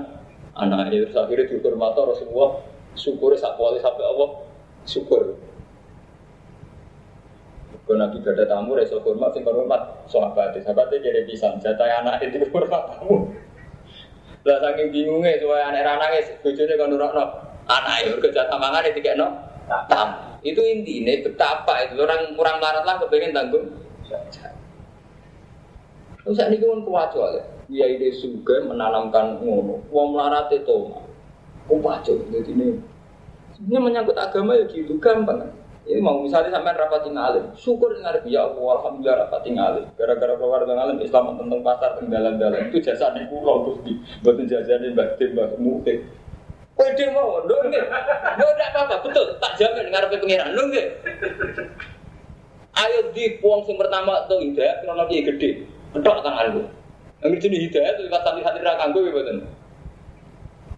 [0.56, 2.64] anak itu akhirnya dihormat Rasulullah
[2.96, 4.40] syukur sak kuali sampai Allah
[4.88, 5.36] syukur.
[7.82, 12.40] Kalau Nabi ada tamu, raiso hormat, sing hormat sahabat, sahabatnya jadi pisang, jatah anak itu
[12.48, 13.28] hormat tamu.
[14.48, 17.24] Lah saking bingungnya supaya anak nangis, bojone kan nurokno.
[17.68, 19.28] Anak ya kerja tamangan tiga no.
[19.86, 20.31] Tam.
[20.42, 23.66] Itu intinya betapa itu orang kurang larat lah kepengen tanggung.
[26.22, 27.42] Terus ini kan kuat soalnya.
[27.66, 29.82] Dia ide juga menanamkan ngono.
[29.90, 30.92] Wong melarat itu,
[31.66, 32.78] kuat Jadi ini.
[33.58, 35.50] Sebenarnya menyangkut agama ya gitu gampang.
[35.82, 39.84] Ini mau misalnya sampai rapat ngalim, syukur dengar ya Allah, alhamdulillah rapat ngalim.
[39.98, 43.92] Gara-gara keluar dengan alim Islam tentang pasar tenggalan dalan itu jasa di pulau terus di
[44.22, 46.06] buatin jajan mbak tim mbak mukti.
[46.72, 47.86] Pede mau, dong nggak?
[48.40, 49.26] Nggak apa-apa, betul.
[49.36, 50.88] Tak jamin dengar apa pengiran, dong nggak?
[52.72, 55.50] Ayo di puang yang pertama tuh hidayah, karena dia gede,
[55.92, 56.64] kedok tangan lu.
[57.20, 59.36] Yang jenis hidayah tuh lewat santri-santri rakang gue, betul.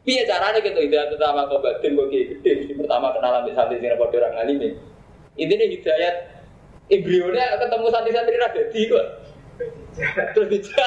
[0.05, 4.17] Iya caranya gitu hidayah pertama kau batin gue gede, pertama kenalan di santri sini pada
[4.21, 4.59] orang alim
[5.39, 6.15] Intinya hidayat
[6.93, 9.07] embrionya ketemu santri-santri rada di kok.
[10.35, 10.67] Terus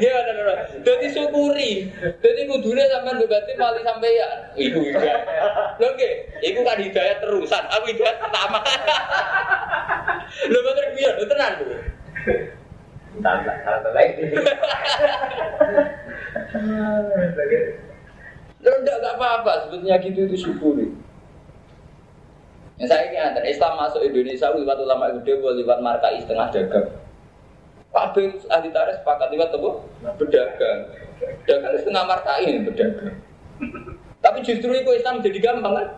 [0.00, 0.54] Gimana?
[0.82, 1.86] Jadi syukuri.
[2.00, 4.28] Jadi kudunya sampai berarti mali sampai ya.
[4.58, 5.22] Ibu hidayat.
[5.78, 6.10] Lo ke?
[6.42, 7.64] Ibu kan hidayat terusan.
[7.70, 8.58] Aku hidayat pertama.
[10.52, 11.78] Lo bener tuh.
[13.22, 14.24] Tak tak lagi.
[18.64, 19.52] Lo enggak apa-apa.
[19.68, 20.83] Sebetulnya gitu itu syukuri.
[22.74, 26.88] Yang saya ini antar Islam masuk Indonesia lewat ulama gede, lewat markai setengah dagang.
[27.94, 29.70] Kabeh ahli tarikh sepakat lewat apa?
[30.18, 30.78] Berdagang.
[31.46, 32.02] Dagang setengah
[32.42, 33.14] ini berdagang.
[34.18, 35.88] Tapi justru itu Islam jadi gampang kan?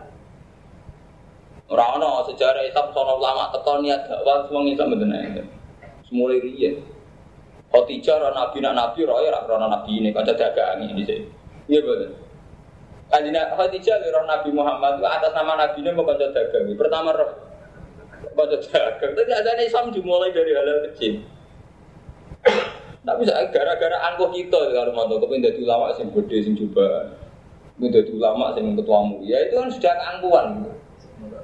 [1.67, 5.43] Rano sejarah Islam sono ulama tekon niat dakwah semua Islam bener
[6.05, 6.79] Semula riyen.
[7.73, 11.25] Khotijah nabi nak nabi roy rak nabi ini kanca dagang ini sih.
[11.67, 12.26] Iya betul.
[13.17, 16.69] Kanjina Khadijah roh Nabi Muhammad atas nama Nabi ini mau dagang.
[16.77, 17.33] Pertama roh
[18.37, 19.11] kanca dagang.
[19.17, 21.25] Tapi ada Islam dimulai dari hal-hal kecil.
[23.01, 27.17] Tapi gara-gara angkuh kita kalau mau tahu jadi ulama sing gede sing coba,
[27.79, 30.45] kepengen jadi ulama sing ketuamu, ya itu kan sudah keangkuhan.
[30.59, 31.39] Juga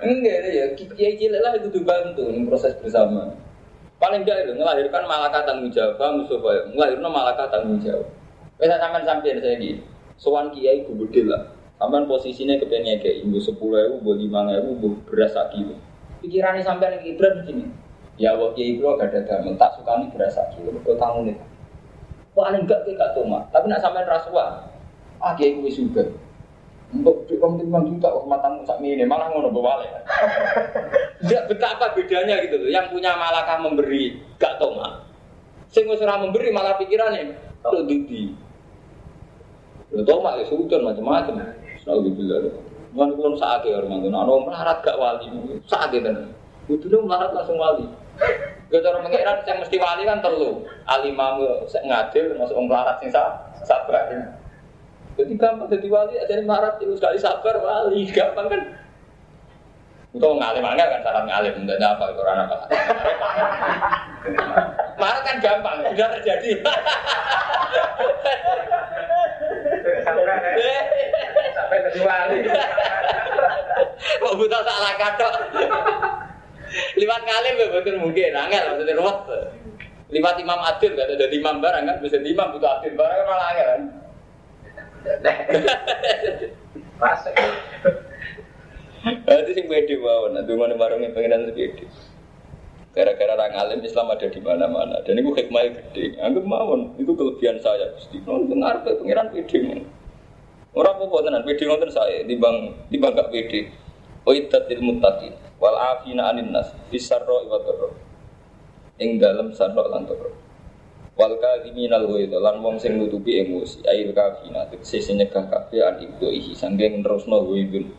[0.00, 3.36] Enggak ya, kiai cilik lah itu dibantu proses bersama.
[4.00, 6.72] Paling enggak itu melahirkan malaikat tanggung jawab, Mustafa.
[6.72, 8.08] Melahirkan malaikat tanggung jawab.
[8.56, 9.84] Bisa sampean sampean saya gini.
[10.16, 11.52] Sowan kiai gede lah.
[11.76, 15.76] Sampean posisinya kepengen kayak ibu sepuluh ribu, bu lima ribu, bu beras kilo.
[16.24, 17.64] Pikirannya sampean Ibrahim begini.
[18.16, 20.72] Ya waktu kiai bro gak ada damel, tak suka nih beras kilo.
[20.80, 21.36] Kau tamu nih.
[22.32, 23.44] Paling enggak gak toma.
[23.52, 24.64] Tapi nak sampean rasuah.
[25.20, 26.08] Ah kiai gue juga.
[26.90, 29.86] Untuk di lima juta, oh matamu sak ini malah ngono bawale.
[31.22, 32.66] Tidak betapa bedanya gitu loh.
[32.66, 35.06] Yang punya malakah memberi, gak toma.
[35.70, 37.30] Sing wis memberi malah pikirannya
[37.62, 38.34] lo didi.
[39.94, 41.54] Lo toma ya sudon macam-macam.
[41.86, 42.58] Alhamdulillah.
[42.90, 45.30] Mana belum saat ya orang itu, nah melarat gak wali,
[45.70, 46.10] saat itu.
[46.66, 47.86] Kudu melarat langsung wali.
[48.66, 53.14] Gak cara mengira yang mesti wali kan terlalu alimamu ngadil masuk melarat sing
[53.62, 54.34] sabar.
[55.20, 58.62] Jadi gampang jadi wali, jadi marat itu sekali sabar wali, gampang kan?
[60.16, 62.56] Untuk ngalim angel kan syarat ngalim, tidak apa itu orang apa?
[64.96, 66.50] Marah kan gampang, sudah terjadi.
[71.52, 72.38] Sampai jadi wali.
[74.00, 75.28] Kok buta salah kata?
[76.96, 79.20] Liwat ngalim ya betul mungkin, angel maksudnya ruwet.
[80.10, 83.46] Liwat imam adil, gak ada imam barang kan, bisa imam butuh adil barang kan malah
[83.52, 83.99] angel kan.
[87.00, 87.34] Masuk.
[89.24, 91.88] Itu sing pede mawon, nanti mana warungnya pengenan sepede.
[92.90, 96.18] Gara-gara orang alim Islam ada di mana-mana dan itu hikmah gede.
[96.18, 97.86] Anggap mawon itu kelebihan saya.
[98.26, 99.86] Non dengar ke pengiran pede
[100.70, 103.70] Ora apa-apa tenan, pede ngoten saya timbang timbang gak pede.
[104.26, 107.90] Uiddatil muttaqin wal afina anin nas bisarra wa dharra.
[109.00, 110.49] Ing dalem sarra lan dharra.
[111.20, 116.00] Wal kadhiminal ghaidha lan wong sing nutupi emosi ail kafina tegese sing nyegah kabeh an
[116.00, 117.92] ibdoihi sanggeng nerusno ghaidun.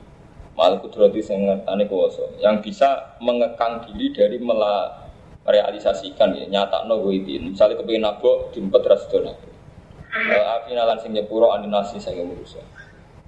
[0.57, 5.05] Mal kudrati sing ngertane kuwasa yang bisa mengekang diri dari mela
[5.45, 7.53] merealisasikan ya nyata no ghaidin.
[7.53, 9.37] Misalnya kepengin nabok diempet rasdona.
[10.57, 12.65] Afina lan sing nyepuro aninasi sing manusa.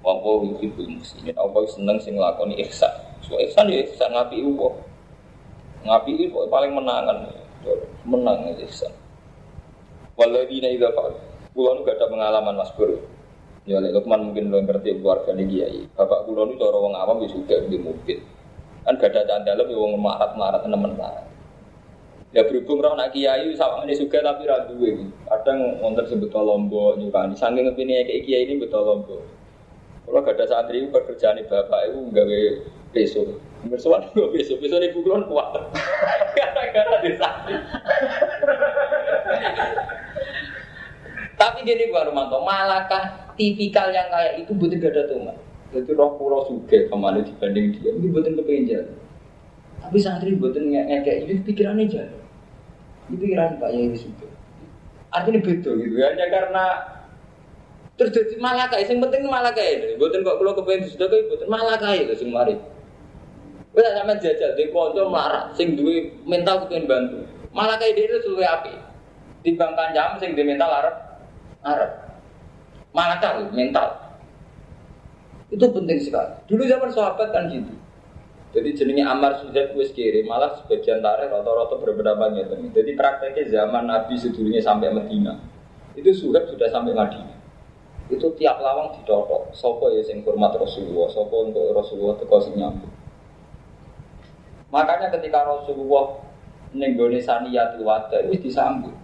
[0.02, 1.38] Wa wa yuhibbul muslimin.
[1.38, 2.90] Apa seneng sing nglakoni ihsan.
[3.22, 4.74] So ihsan ya ihsan ngapi upo.
[5.86, 7.30] Ngapi upo paling menangan.
[8.02, 9.03] Menang ya ihsan.
[10.14, 11.14] Waladina idza fa'al.
[11.54, 12.98] Kulo nu gak ada pengalaman Mas Bro.
[13.66, 15.80] Ya lek Lukman mungkin lo ngerti keluarga nih kiai.
[15.94, 18.18] Bapak kulo nu cara wong awam wis suka di mobil.
[18.86, 21.26] Kan gak ada candalem ya wong marat-marat nemen marat.
[22.34, 25.06] Ya berhubung roh nak kiai sama ini juga tapi ra duwe.
[25.26, 27.34] Kadang wonten sing betul lombok nyukani.
[27.34, 29.22] Saking ngepine kayak kiai ini betul lombok.
[30.04, 32.40] Kalau gak ada santri pekerjaan bapak itu gawe
[32.94, 33.26] besok.
[33.64, 35.56] Bersuara gue besok, besok ibu kulon kuat.
[36.36, 37.56] Gara-gara di santri.
[41.34, 45.18] Tapi gini gua Romanto, malakah tipikal yang kayak itu butuh gak ada tuh
[45.74, 48.94] Jadi roh pulau suge ke mana dibanding dia, ini butuh kepenjar.
[49.82, 52.22] Tapi santri butuh ngekek ini pikirannya jalan.
[53.10, 54.30] Ini pikiran Pak Yai suge.
[55.10, 56.64] Artinya beda gitu ya, hanya karena
[57.98, 59.98] terjadi malakah, yang penting malakah itu.
[59.98, 62.54] Butuh kok kalau kepengen sudah kayak butuh malakah itu sing mari.
[63.74, 67.18] Wes sama jajal di konco marah, sing duwe mental kepengen bantu.
[67.50, 68.74] Malakah ide itu suwe api.
[69.42, 71.13] Dibangkan jam sing di mental arep
[71.64, 71.90] arep.
[72.94, 73.88] Malakah mental.
[75.50, 76.30] Itu penting sekali.
[76.46, 77.74] Dulu zaman sahabat kan gitu.
[78.54, 82.54] Jadi jenenge Amar Sujat wis kiri, malah sebagian tarikh rata-rata berbeda gitu.
[82.70, 85.34] Jadi prakteknya zaman Nabi sedulunya sampai Medina.
[85.98, 87.34] Itu Suhaib sudah sampai Madinah.
[88.06, 89.50] Itu tiap lawang ditotok.
[89.50, 92.90] Sopo ya sing hormat Rasulullah, sopo untuk Rasulullah teko sing nyambut.
[94.70, 96.18] Makanya ketika Rasulullah
[96.74, 98.94] nenggone saniyatul wada itu disambut.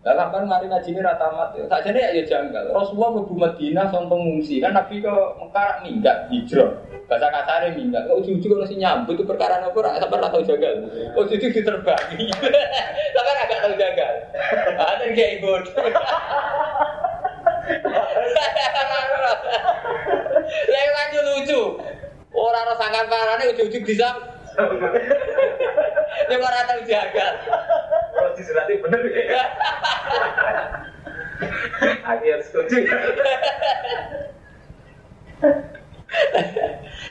[0.00, 1.52] Lah sampean mari ngaji ini rata mat.
[1.68, 2.72] Tak jane ya janggal.
[2.72, 6.72] Rasulullah mlebu Madinah son pengungsi kan Nabi ke Mekah minggat hijrah.
[7.04, 8.08] Bahasa kasarnya minggat.
[8.08, 10.72] Kok ujug-ujug sing nyambut itu perkara apa ora sampean ora tau janggal.
[11.12, 12.32] Kok ujug diterbangi.
[13.12, 14.14] Sampean agak tau janggal.
[14.80, 15.84] Ada kayak bodoh.
[20.64, 21.62] Lah lanjut lucu.
[22.32, 24.08] Orang orang sangat parane ujug-ujug bisa.
[26.24, 27.32] Dia ora tau janggal.
[28.40, 29.44] Diserati bener ya.
[32.08, 32.88] Akhir setuju.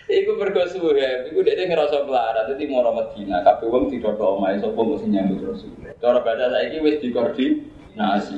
[0.09, 4.57] Iku mergo suwe, iku dia ngerasa melarat, jadi mau Medina, kabeh wong tidak tau omahe
[4.57, 5.69] sapa mesti nyambut Rasul.
[6.01, 8.33] Cara bahasa saiki wis dikoordinasi.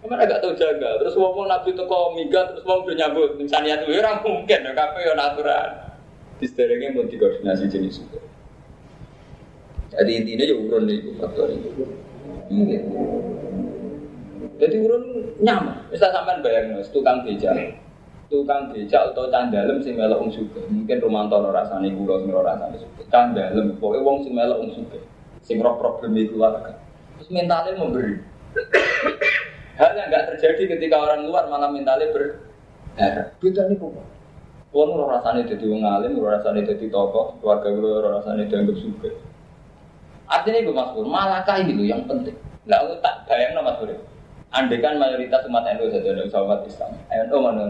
[0.00, 4.00] Kamu agak tahu jaga, terus ngomong nabi teko minggat, terus ngomong udah nyambut, insaniat itu
[4.00, 5.68] orang mungkin, ya ya natural.
[6.40, 8.18] Di sederhana mau dikoordinasi jenis itu.
[9.94, 11.70] Jadi intinya ya urun itu faktor itu.
[12.50, 12.82] Mungkin.
[14.58, 15.04] Jadi urun
[15.42, 15.86] nyaman.
[15.90, 17.50] Misal sampean bayang tukang beca,
[18.30, 20.30] tukang beca atau candalem sing melok wong.
[20.70, 23.06] Mungkin Romanto ora rasane kula sing ora rasane sugih.
[23.10, 25.02] Candalem pokoke wong sing melok wong sugih.
[25.42, 26.74] Sing roh problem keluarga.
[27.18, 28.18] Terus mentalnya memberi.
[29.78, 33.34] Hal yang nggak terjadi ketika orang luar malah mentalnya berdarah.
[33.42, 34.06] Beda nih kok.
[34.74, 39.14] Kulo ora rasane dadi wong alim, ora rasane dadi tokoh, keluarga ora rasane dianggap sugih.
[40.24, 42.36] Artinya itu Mas Pur, malakah ini loh yang penting.
[42.64, 43.90] Nggak aku tak bayang Mas Pur.
[44.54, 46.90] Andai kan mayoritas umat NU saja ada umat Islam.
[47.10, 47.64] NU mana?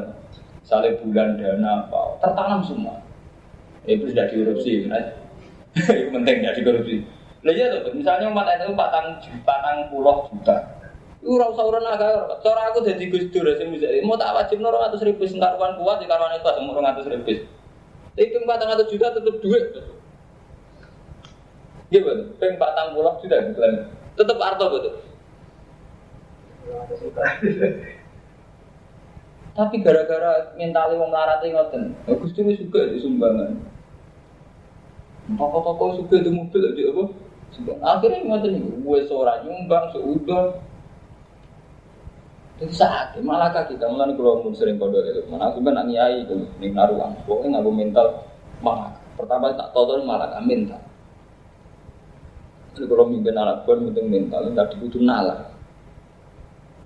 [0.60, 2.96] Misalnya bulan dana apa, tertanam semua.
[3.84, 5.04] Itu sudah dikorupsi, kan?
[5.96, 7.04] itu penting ya dikorupsi.
[7.44, 10.74] Lah iya tuh, misalnya umat NU patang patang puluh juta.
[11.24, 14.76] Iku ora usah urun agak cara aku dadi Gus Dur bisa mau tak wajib nang
[14.76, 17.48] 200 ribu sing karuan kuat di karuan itu semua 200 ribu.
[18.12, 19.72] Hitung 400 juta tetep duit.
[21.94, 23.86] Iya betul, peng patang puluh juta gitu kan.
[24.18, 24.94] Tetep arto betul.
[29.54, 33.54] Tapi gara-gara mentalnya wong larat ngoten, Gus Dur juga di sumbangan.
[35.38, 37.04] Toko-toko juga di mobil di apa?
[37.78, 40.58] Akhirnya ngoten nih, gue seorang nyumbang seudon.
[42.58, 46.34] Jadi saat malah kita mulai kalau pun sering kode itu, mana aku kan ngiai itu,
[46.58, 48.06] nih naruhan, pokoknya nggak mental
[48.58, 48.90] malah.
[49.14, 50.82] Pertama tak tahu tuh malah mental.
[52.74, 55.54] Jadi kalau mimpin anak pun penting mental, tadi butuh nalar.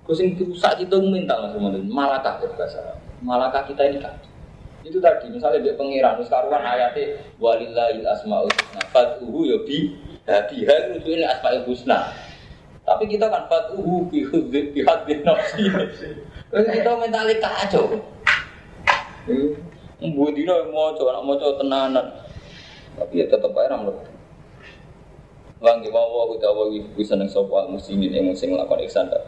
[0.05, 4.17] Kau sing rusak itu mental mas teman malah kah bahasa Malakah kita ini kan?
[4.81, 9.91] Itu tadi misalnya dia pengiran, sekarang ayatnya walillahil asmaul husna, fatuhu ya bi,
[10.23, 12.15] biha itu ini asmaul husna.
[12.87, 15.67] Tapi kita kan fatuhu bi bi hadin nafsi.
[16.49, 18.01] Kita mentali kacau.
[19.99, 22.07] Mbuh dino maca, anak maca tenanan.
[22.95, 23.77] Tapi ya tetep ae ra
[25.59, 25.65] mlebu.
[25.65, 29.19] Lang di wawa ku dawa wi bisa nang sapa muslimin ing sing nglakoni ihsan ta.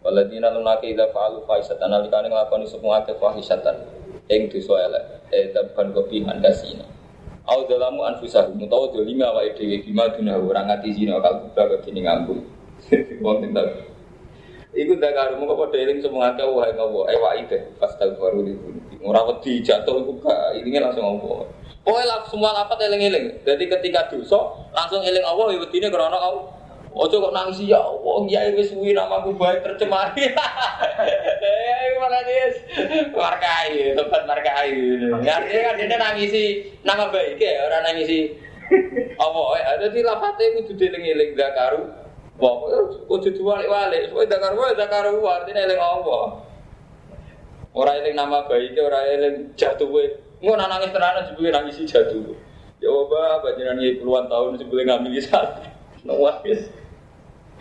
[0.00, 3.76] Waladina lunake ida fa'alu fahisatan alikane nglakoni semua akeh fahisatan
[4.32, 5.04] ing dosa elek.
[5.30, 6.84] Eh taban kopihan kasina.
[7.44, 12.00] Au dalamu anfusahum utawa dolime awake dhewe bima duna ora ngati zina kal kubra kene
[12.04, 12.42] ngambung.
[13.24, 13.89] Wong tak
[14.70, 18.46] Iku ndak karo mongko padha eling semua akeh wae ngowo ewaki deh pas tau baru
[18.46, 18.54] di
[19.02, 21.42] ora wedi jatuh iku gak langsung ngowo.
[21.80, 23.42] Pokoknya lah semua lapat eling-eling.
[23.42, 24.38] Jadi ketika dosa
[24.70, 26.60] langsung eling Allah ya wedine krana Allah.
[26.90, 30.10] Ojo kok nangis ya Allah, ya wis suwi namaku baik tercemar.
[31.40, 32.52] Eh, mana dia?
[33.14, 34.74] Markai, tempat markai.
[35.22, 38.34] Ya kan dia nangisi nama baik ya, orang nangisi
[39.24, 39.48] Allah.
[39.56, 41.88] Ya, jadi lapatnya kudu dieling-eling zakaru.
[42.38, 42.54] Wah,
[43.10, 44.12] ojo diwalik-walik.
[44.12, 46.24] Supaya zakaru, zakaru artinya eling Allah.
[47.74, 49.88] Orang eling nama baik, orang eling jatuh.
[50.40, 52.36] Nggak nak nangis tenanan sebelum nangis jatuh.
[52.80, 55.68] Ya apa, panjenengan ini puluhan tahun sebelum ngambil satu.
[56.08, 56.72] Nangis.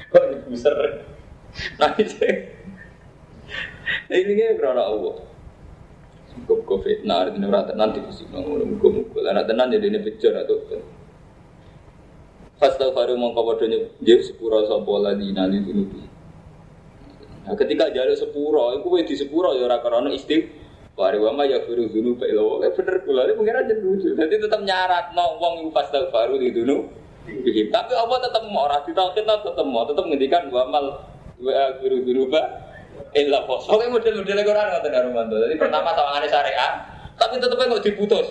[0.10, 1.04] Kok dibuser.
[1.76, 2.16] Nangis.
[4.08, 5.28] Ini kan karena Allah.
[6.30, 9.28] Cukup covid, nah artinya rata nanti sih nongol mukul mukul.
[9.28, 10.62] Anak tenan jadi ini pecah atau
[12.60, 16.04] Fastaghfiru mongko padha nyebut sepura sapa ladina li dunubi.
[17.48, 21.88] Nah, ketika jaluk sepura, iku wis di sepura ya ora karena istighfar wa ma yaghfiru
[21.88, 22.68] dzunuba illa.
[22.68, 24.12] Eh bener kula ini pengen aja lucu.
[24.12, 27.72] Jadi tetap nyarat no wong iku fastaghfiru li dunubi.
[27.72, 30.86] Tapi Allah tetap mau ora ditauhid tetap mau tetap ngendikan wa mal
[31.40, 32.44] wa yaghfiru dzunuba
[33.16, 33.40] illa.
[33.48, 35.08] Oke model-model Quran ngoten karo.
[35.48, 36.74] Jadi pertama sawangane syariat,
[37.16, 38.28] tapi tetep kok diputus.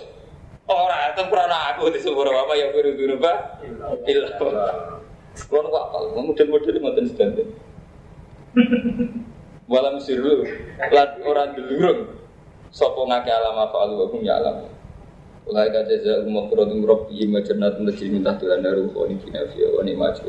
[0.69, 3.65] Ora, itu kurang aku di sepuro apa yang biru biru pak?
[4.05, 4.37] Ilah.
[5.49, 7.47] Kalau kok apal, model-model ngoten sedanten.
[9.65, 10.45] Walam sirru,
[10.77, 12.13] lat orang delurung.
[12.69, 14.69] Sopo ngake alam apa alu aku ya alam.
[15.49, 19.73] Ulai kaca jaga umur produk rob iya macernat menjadi minta tulan daru kau ini kinafiya
[19.73, 20.25] wani maju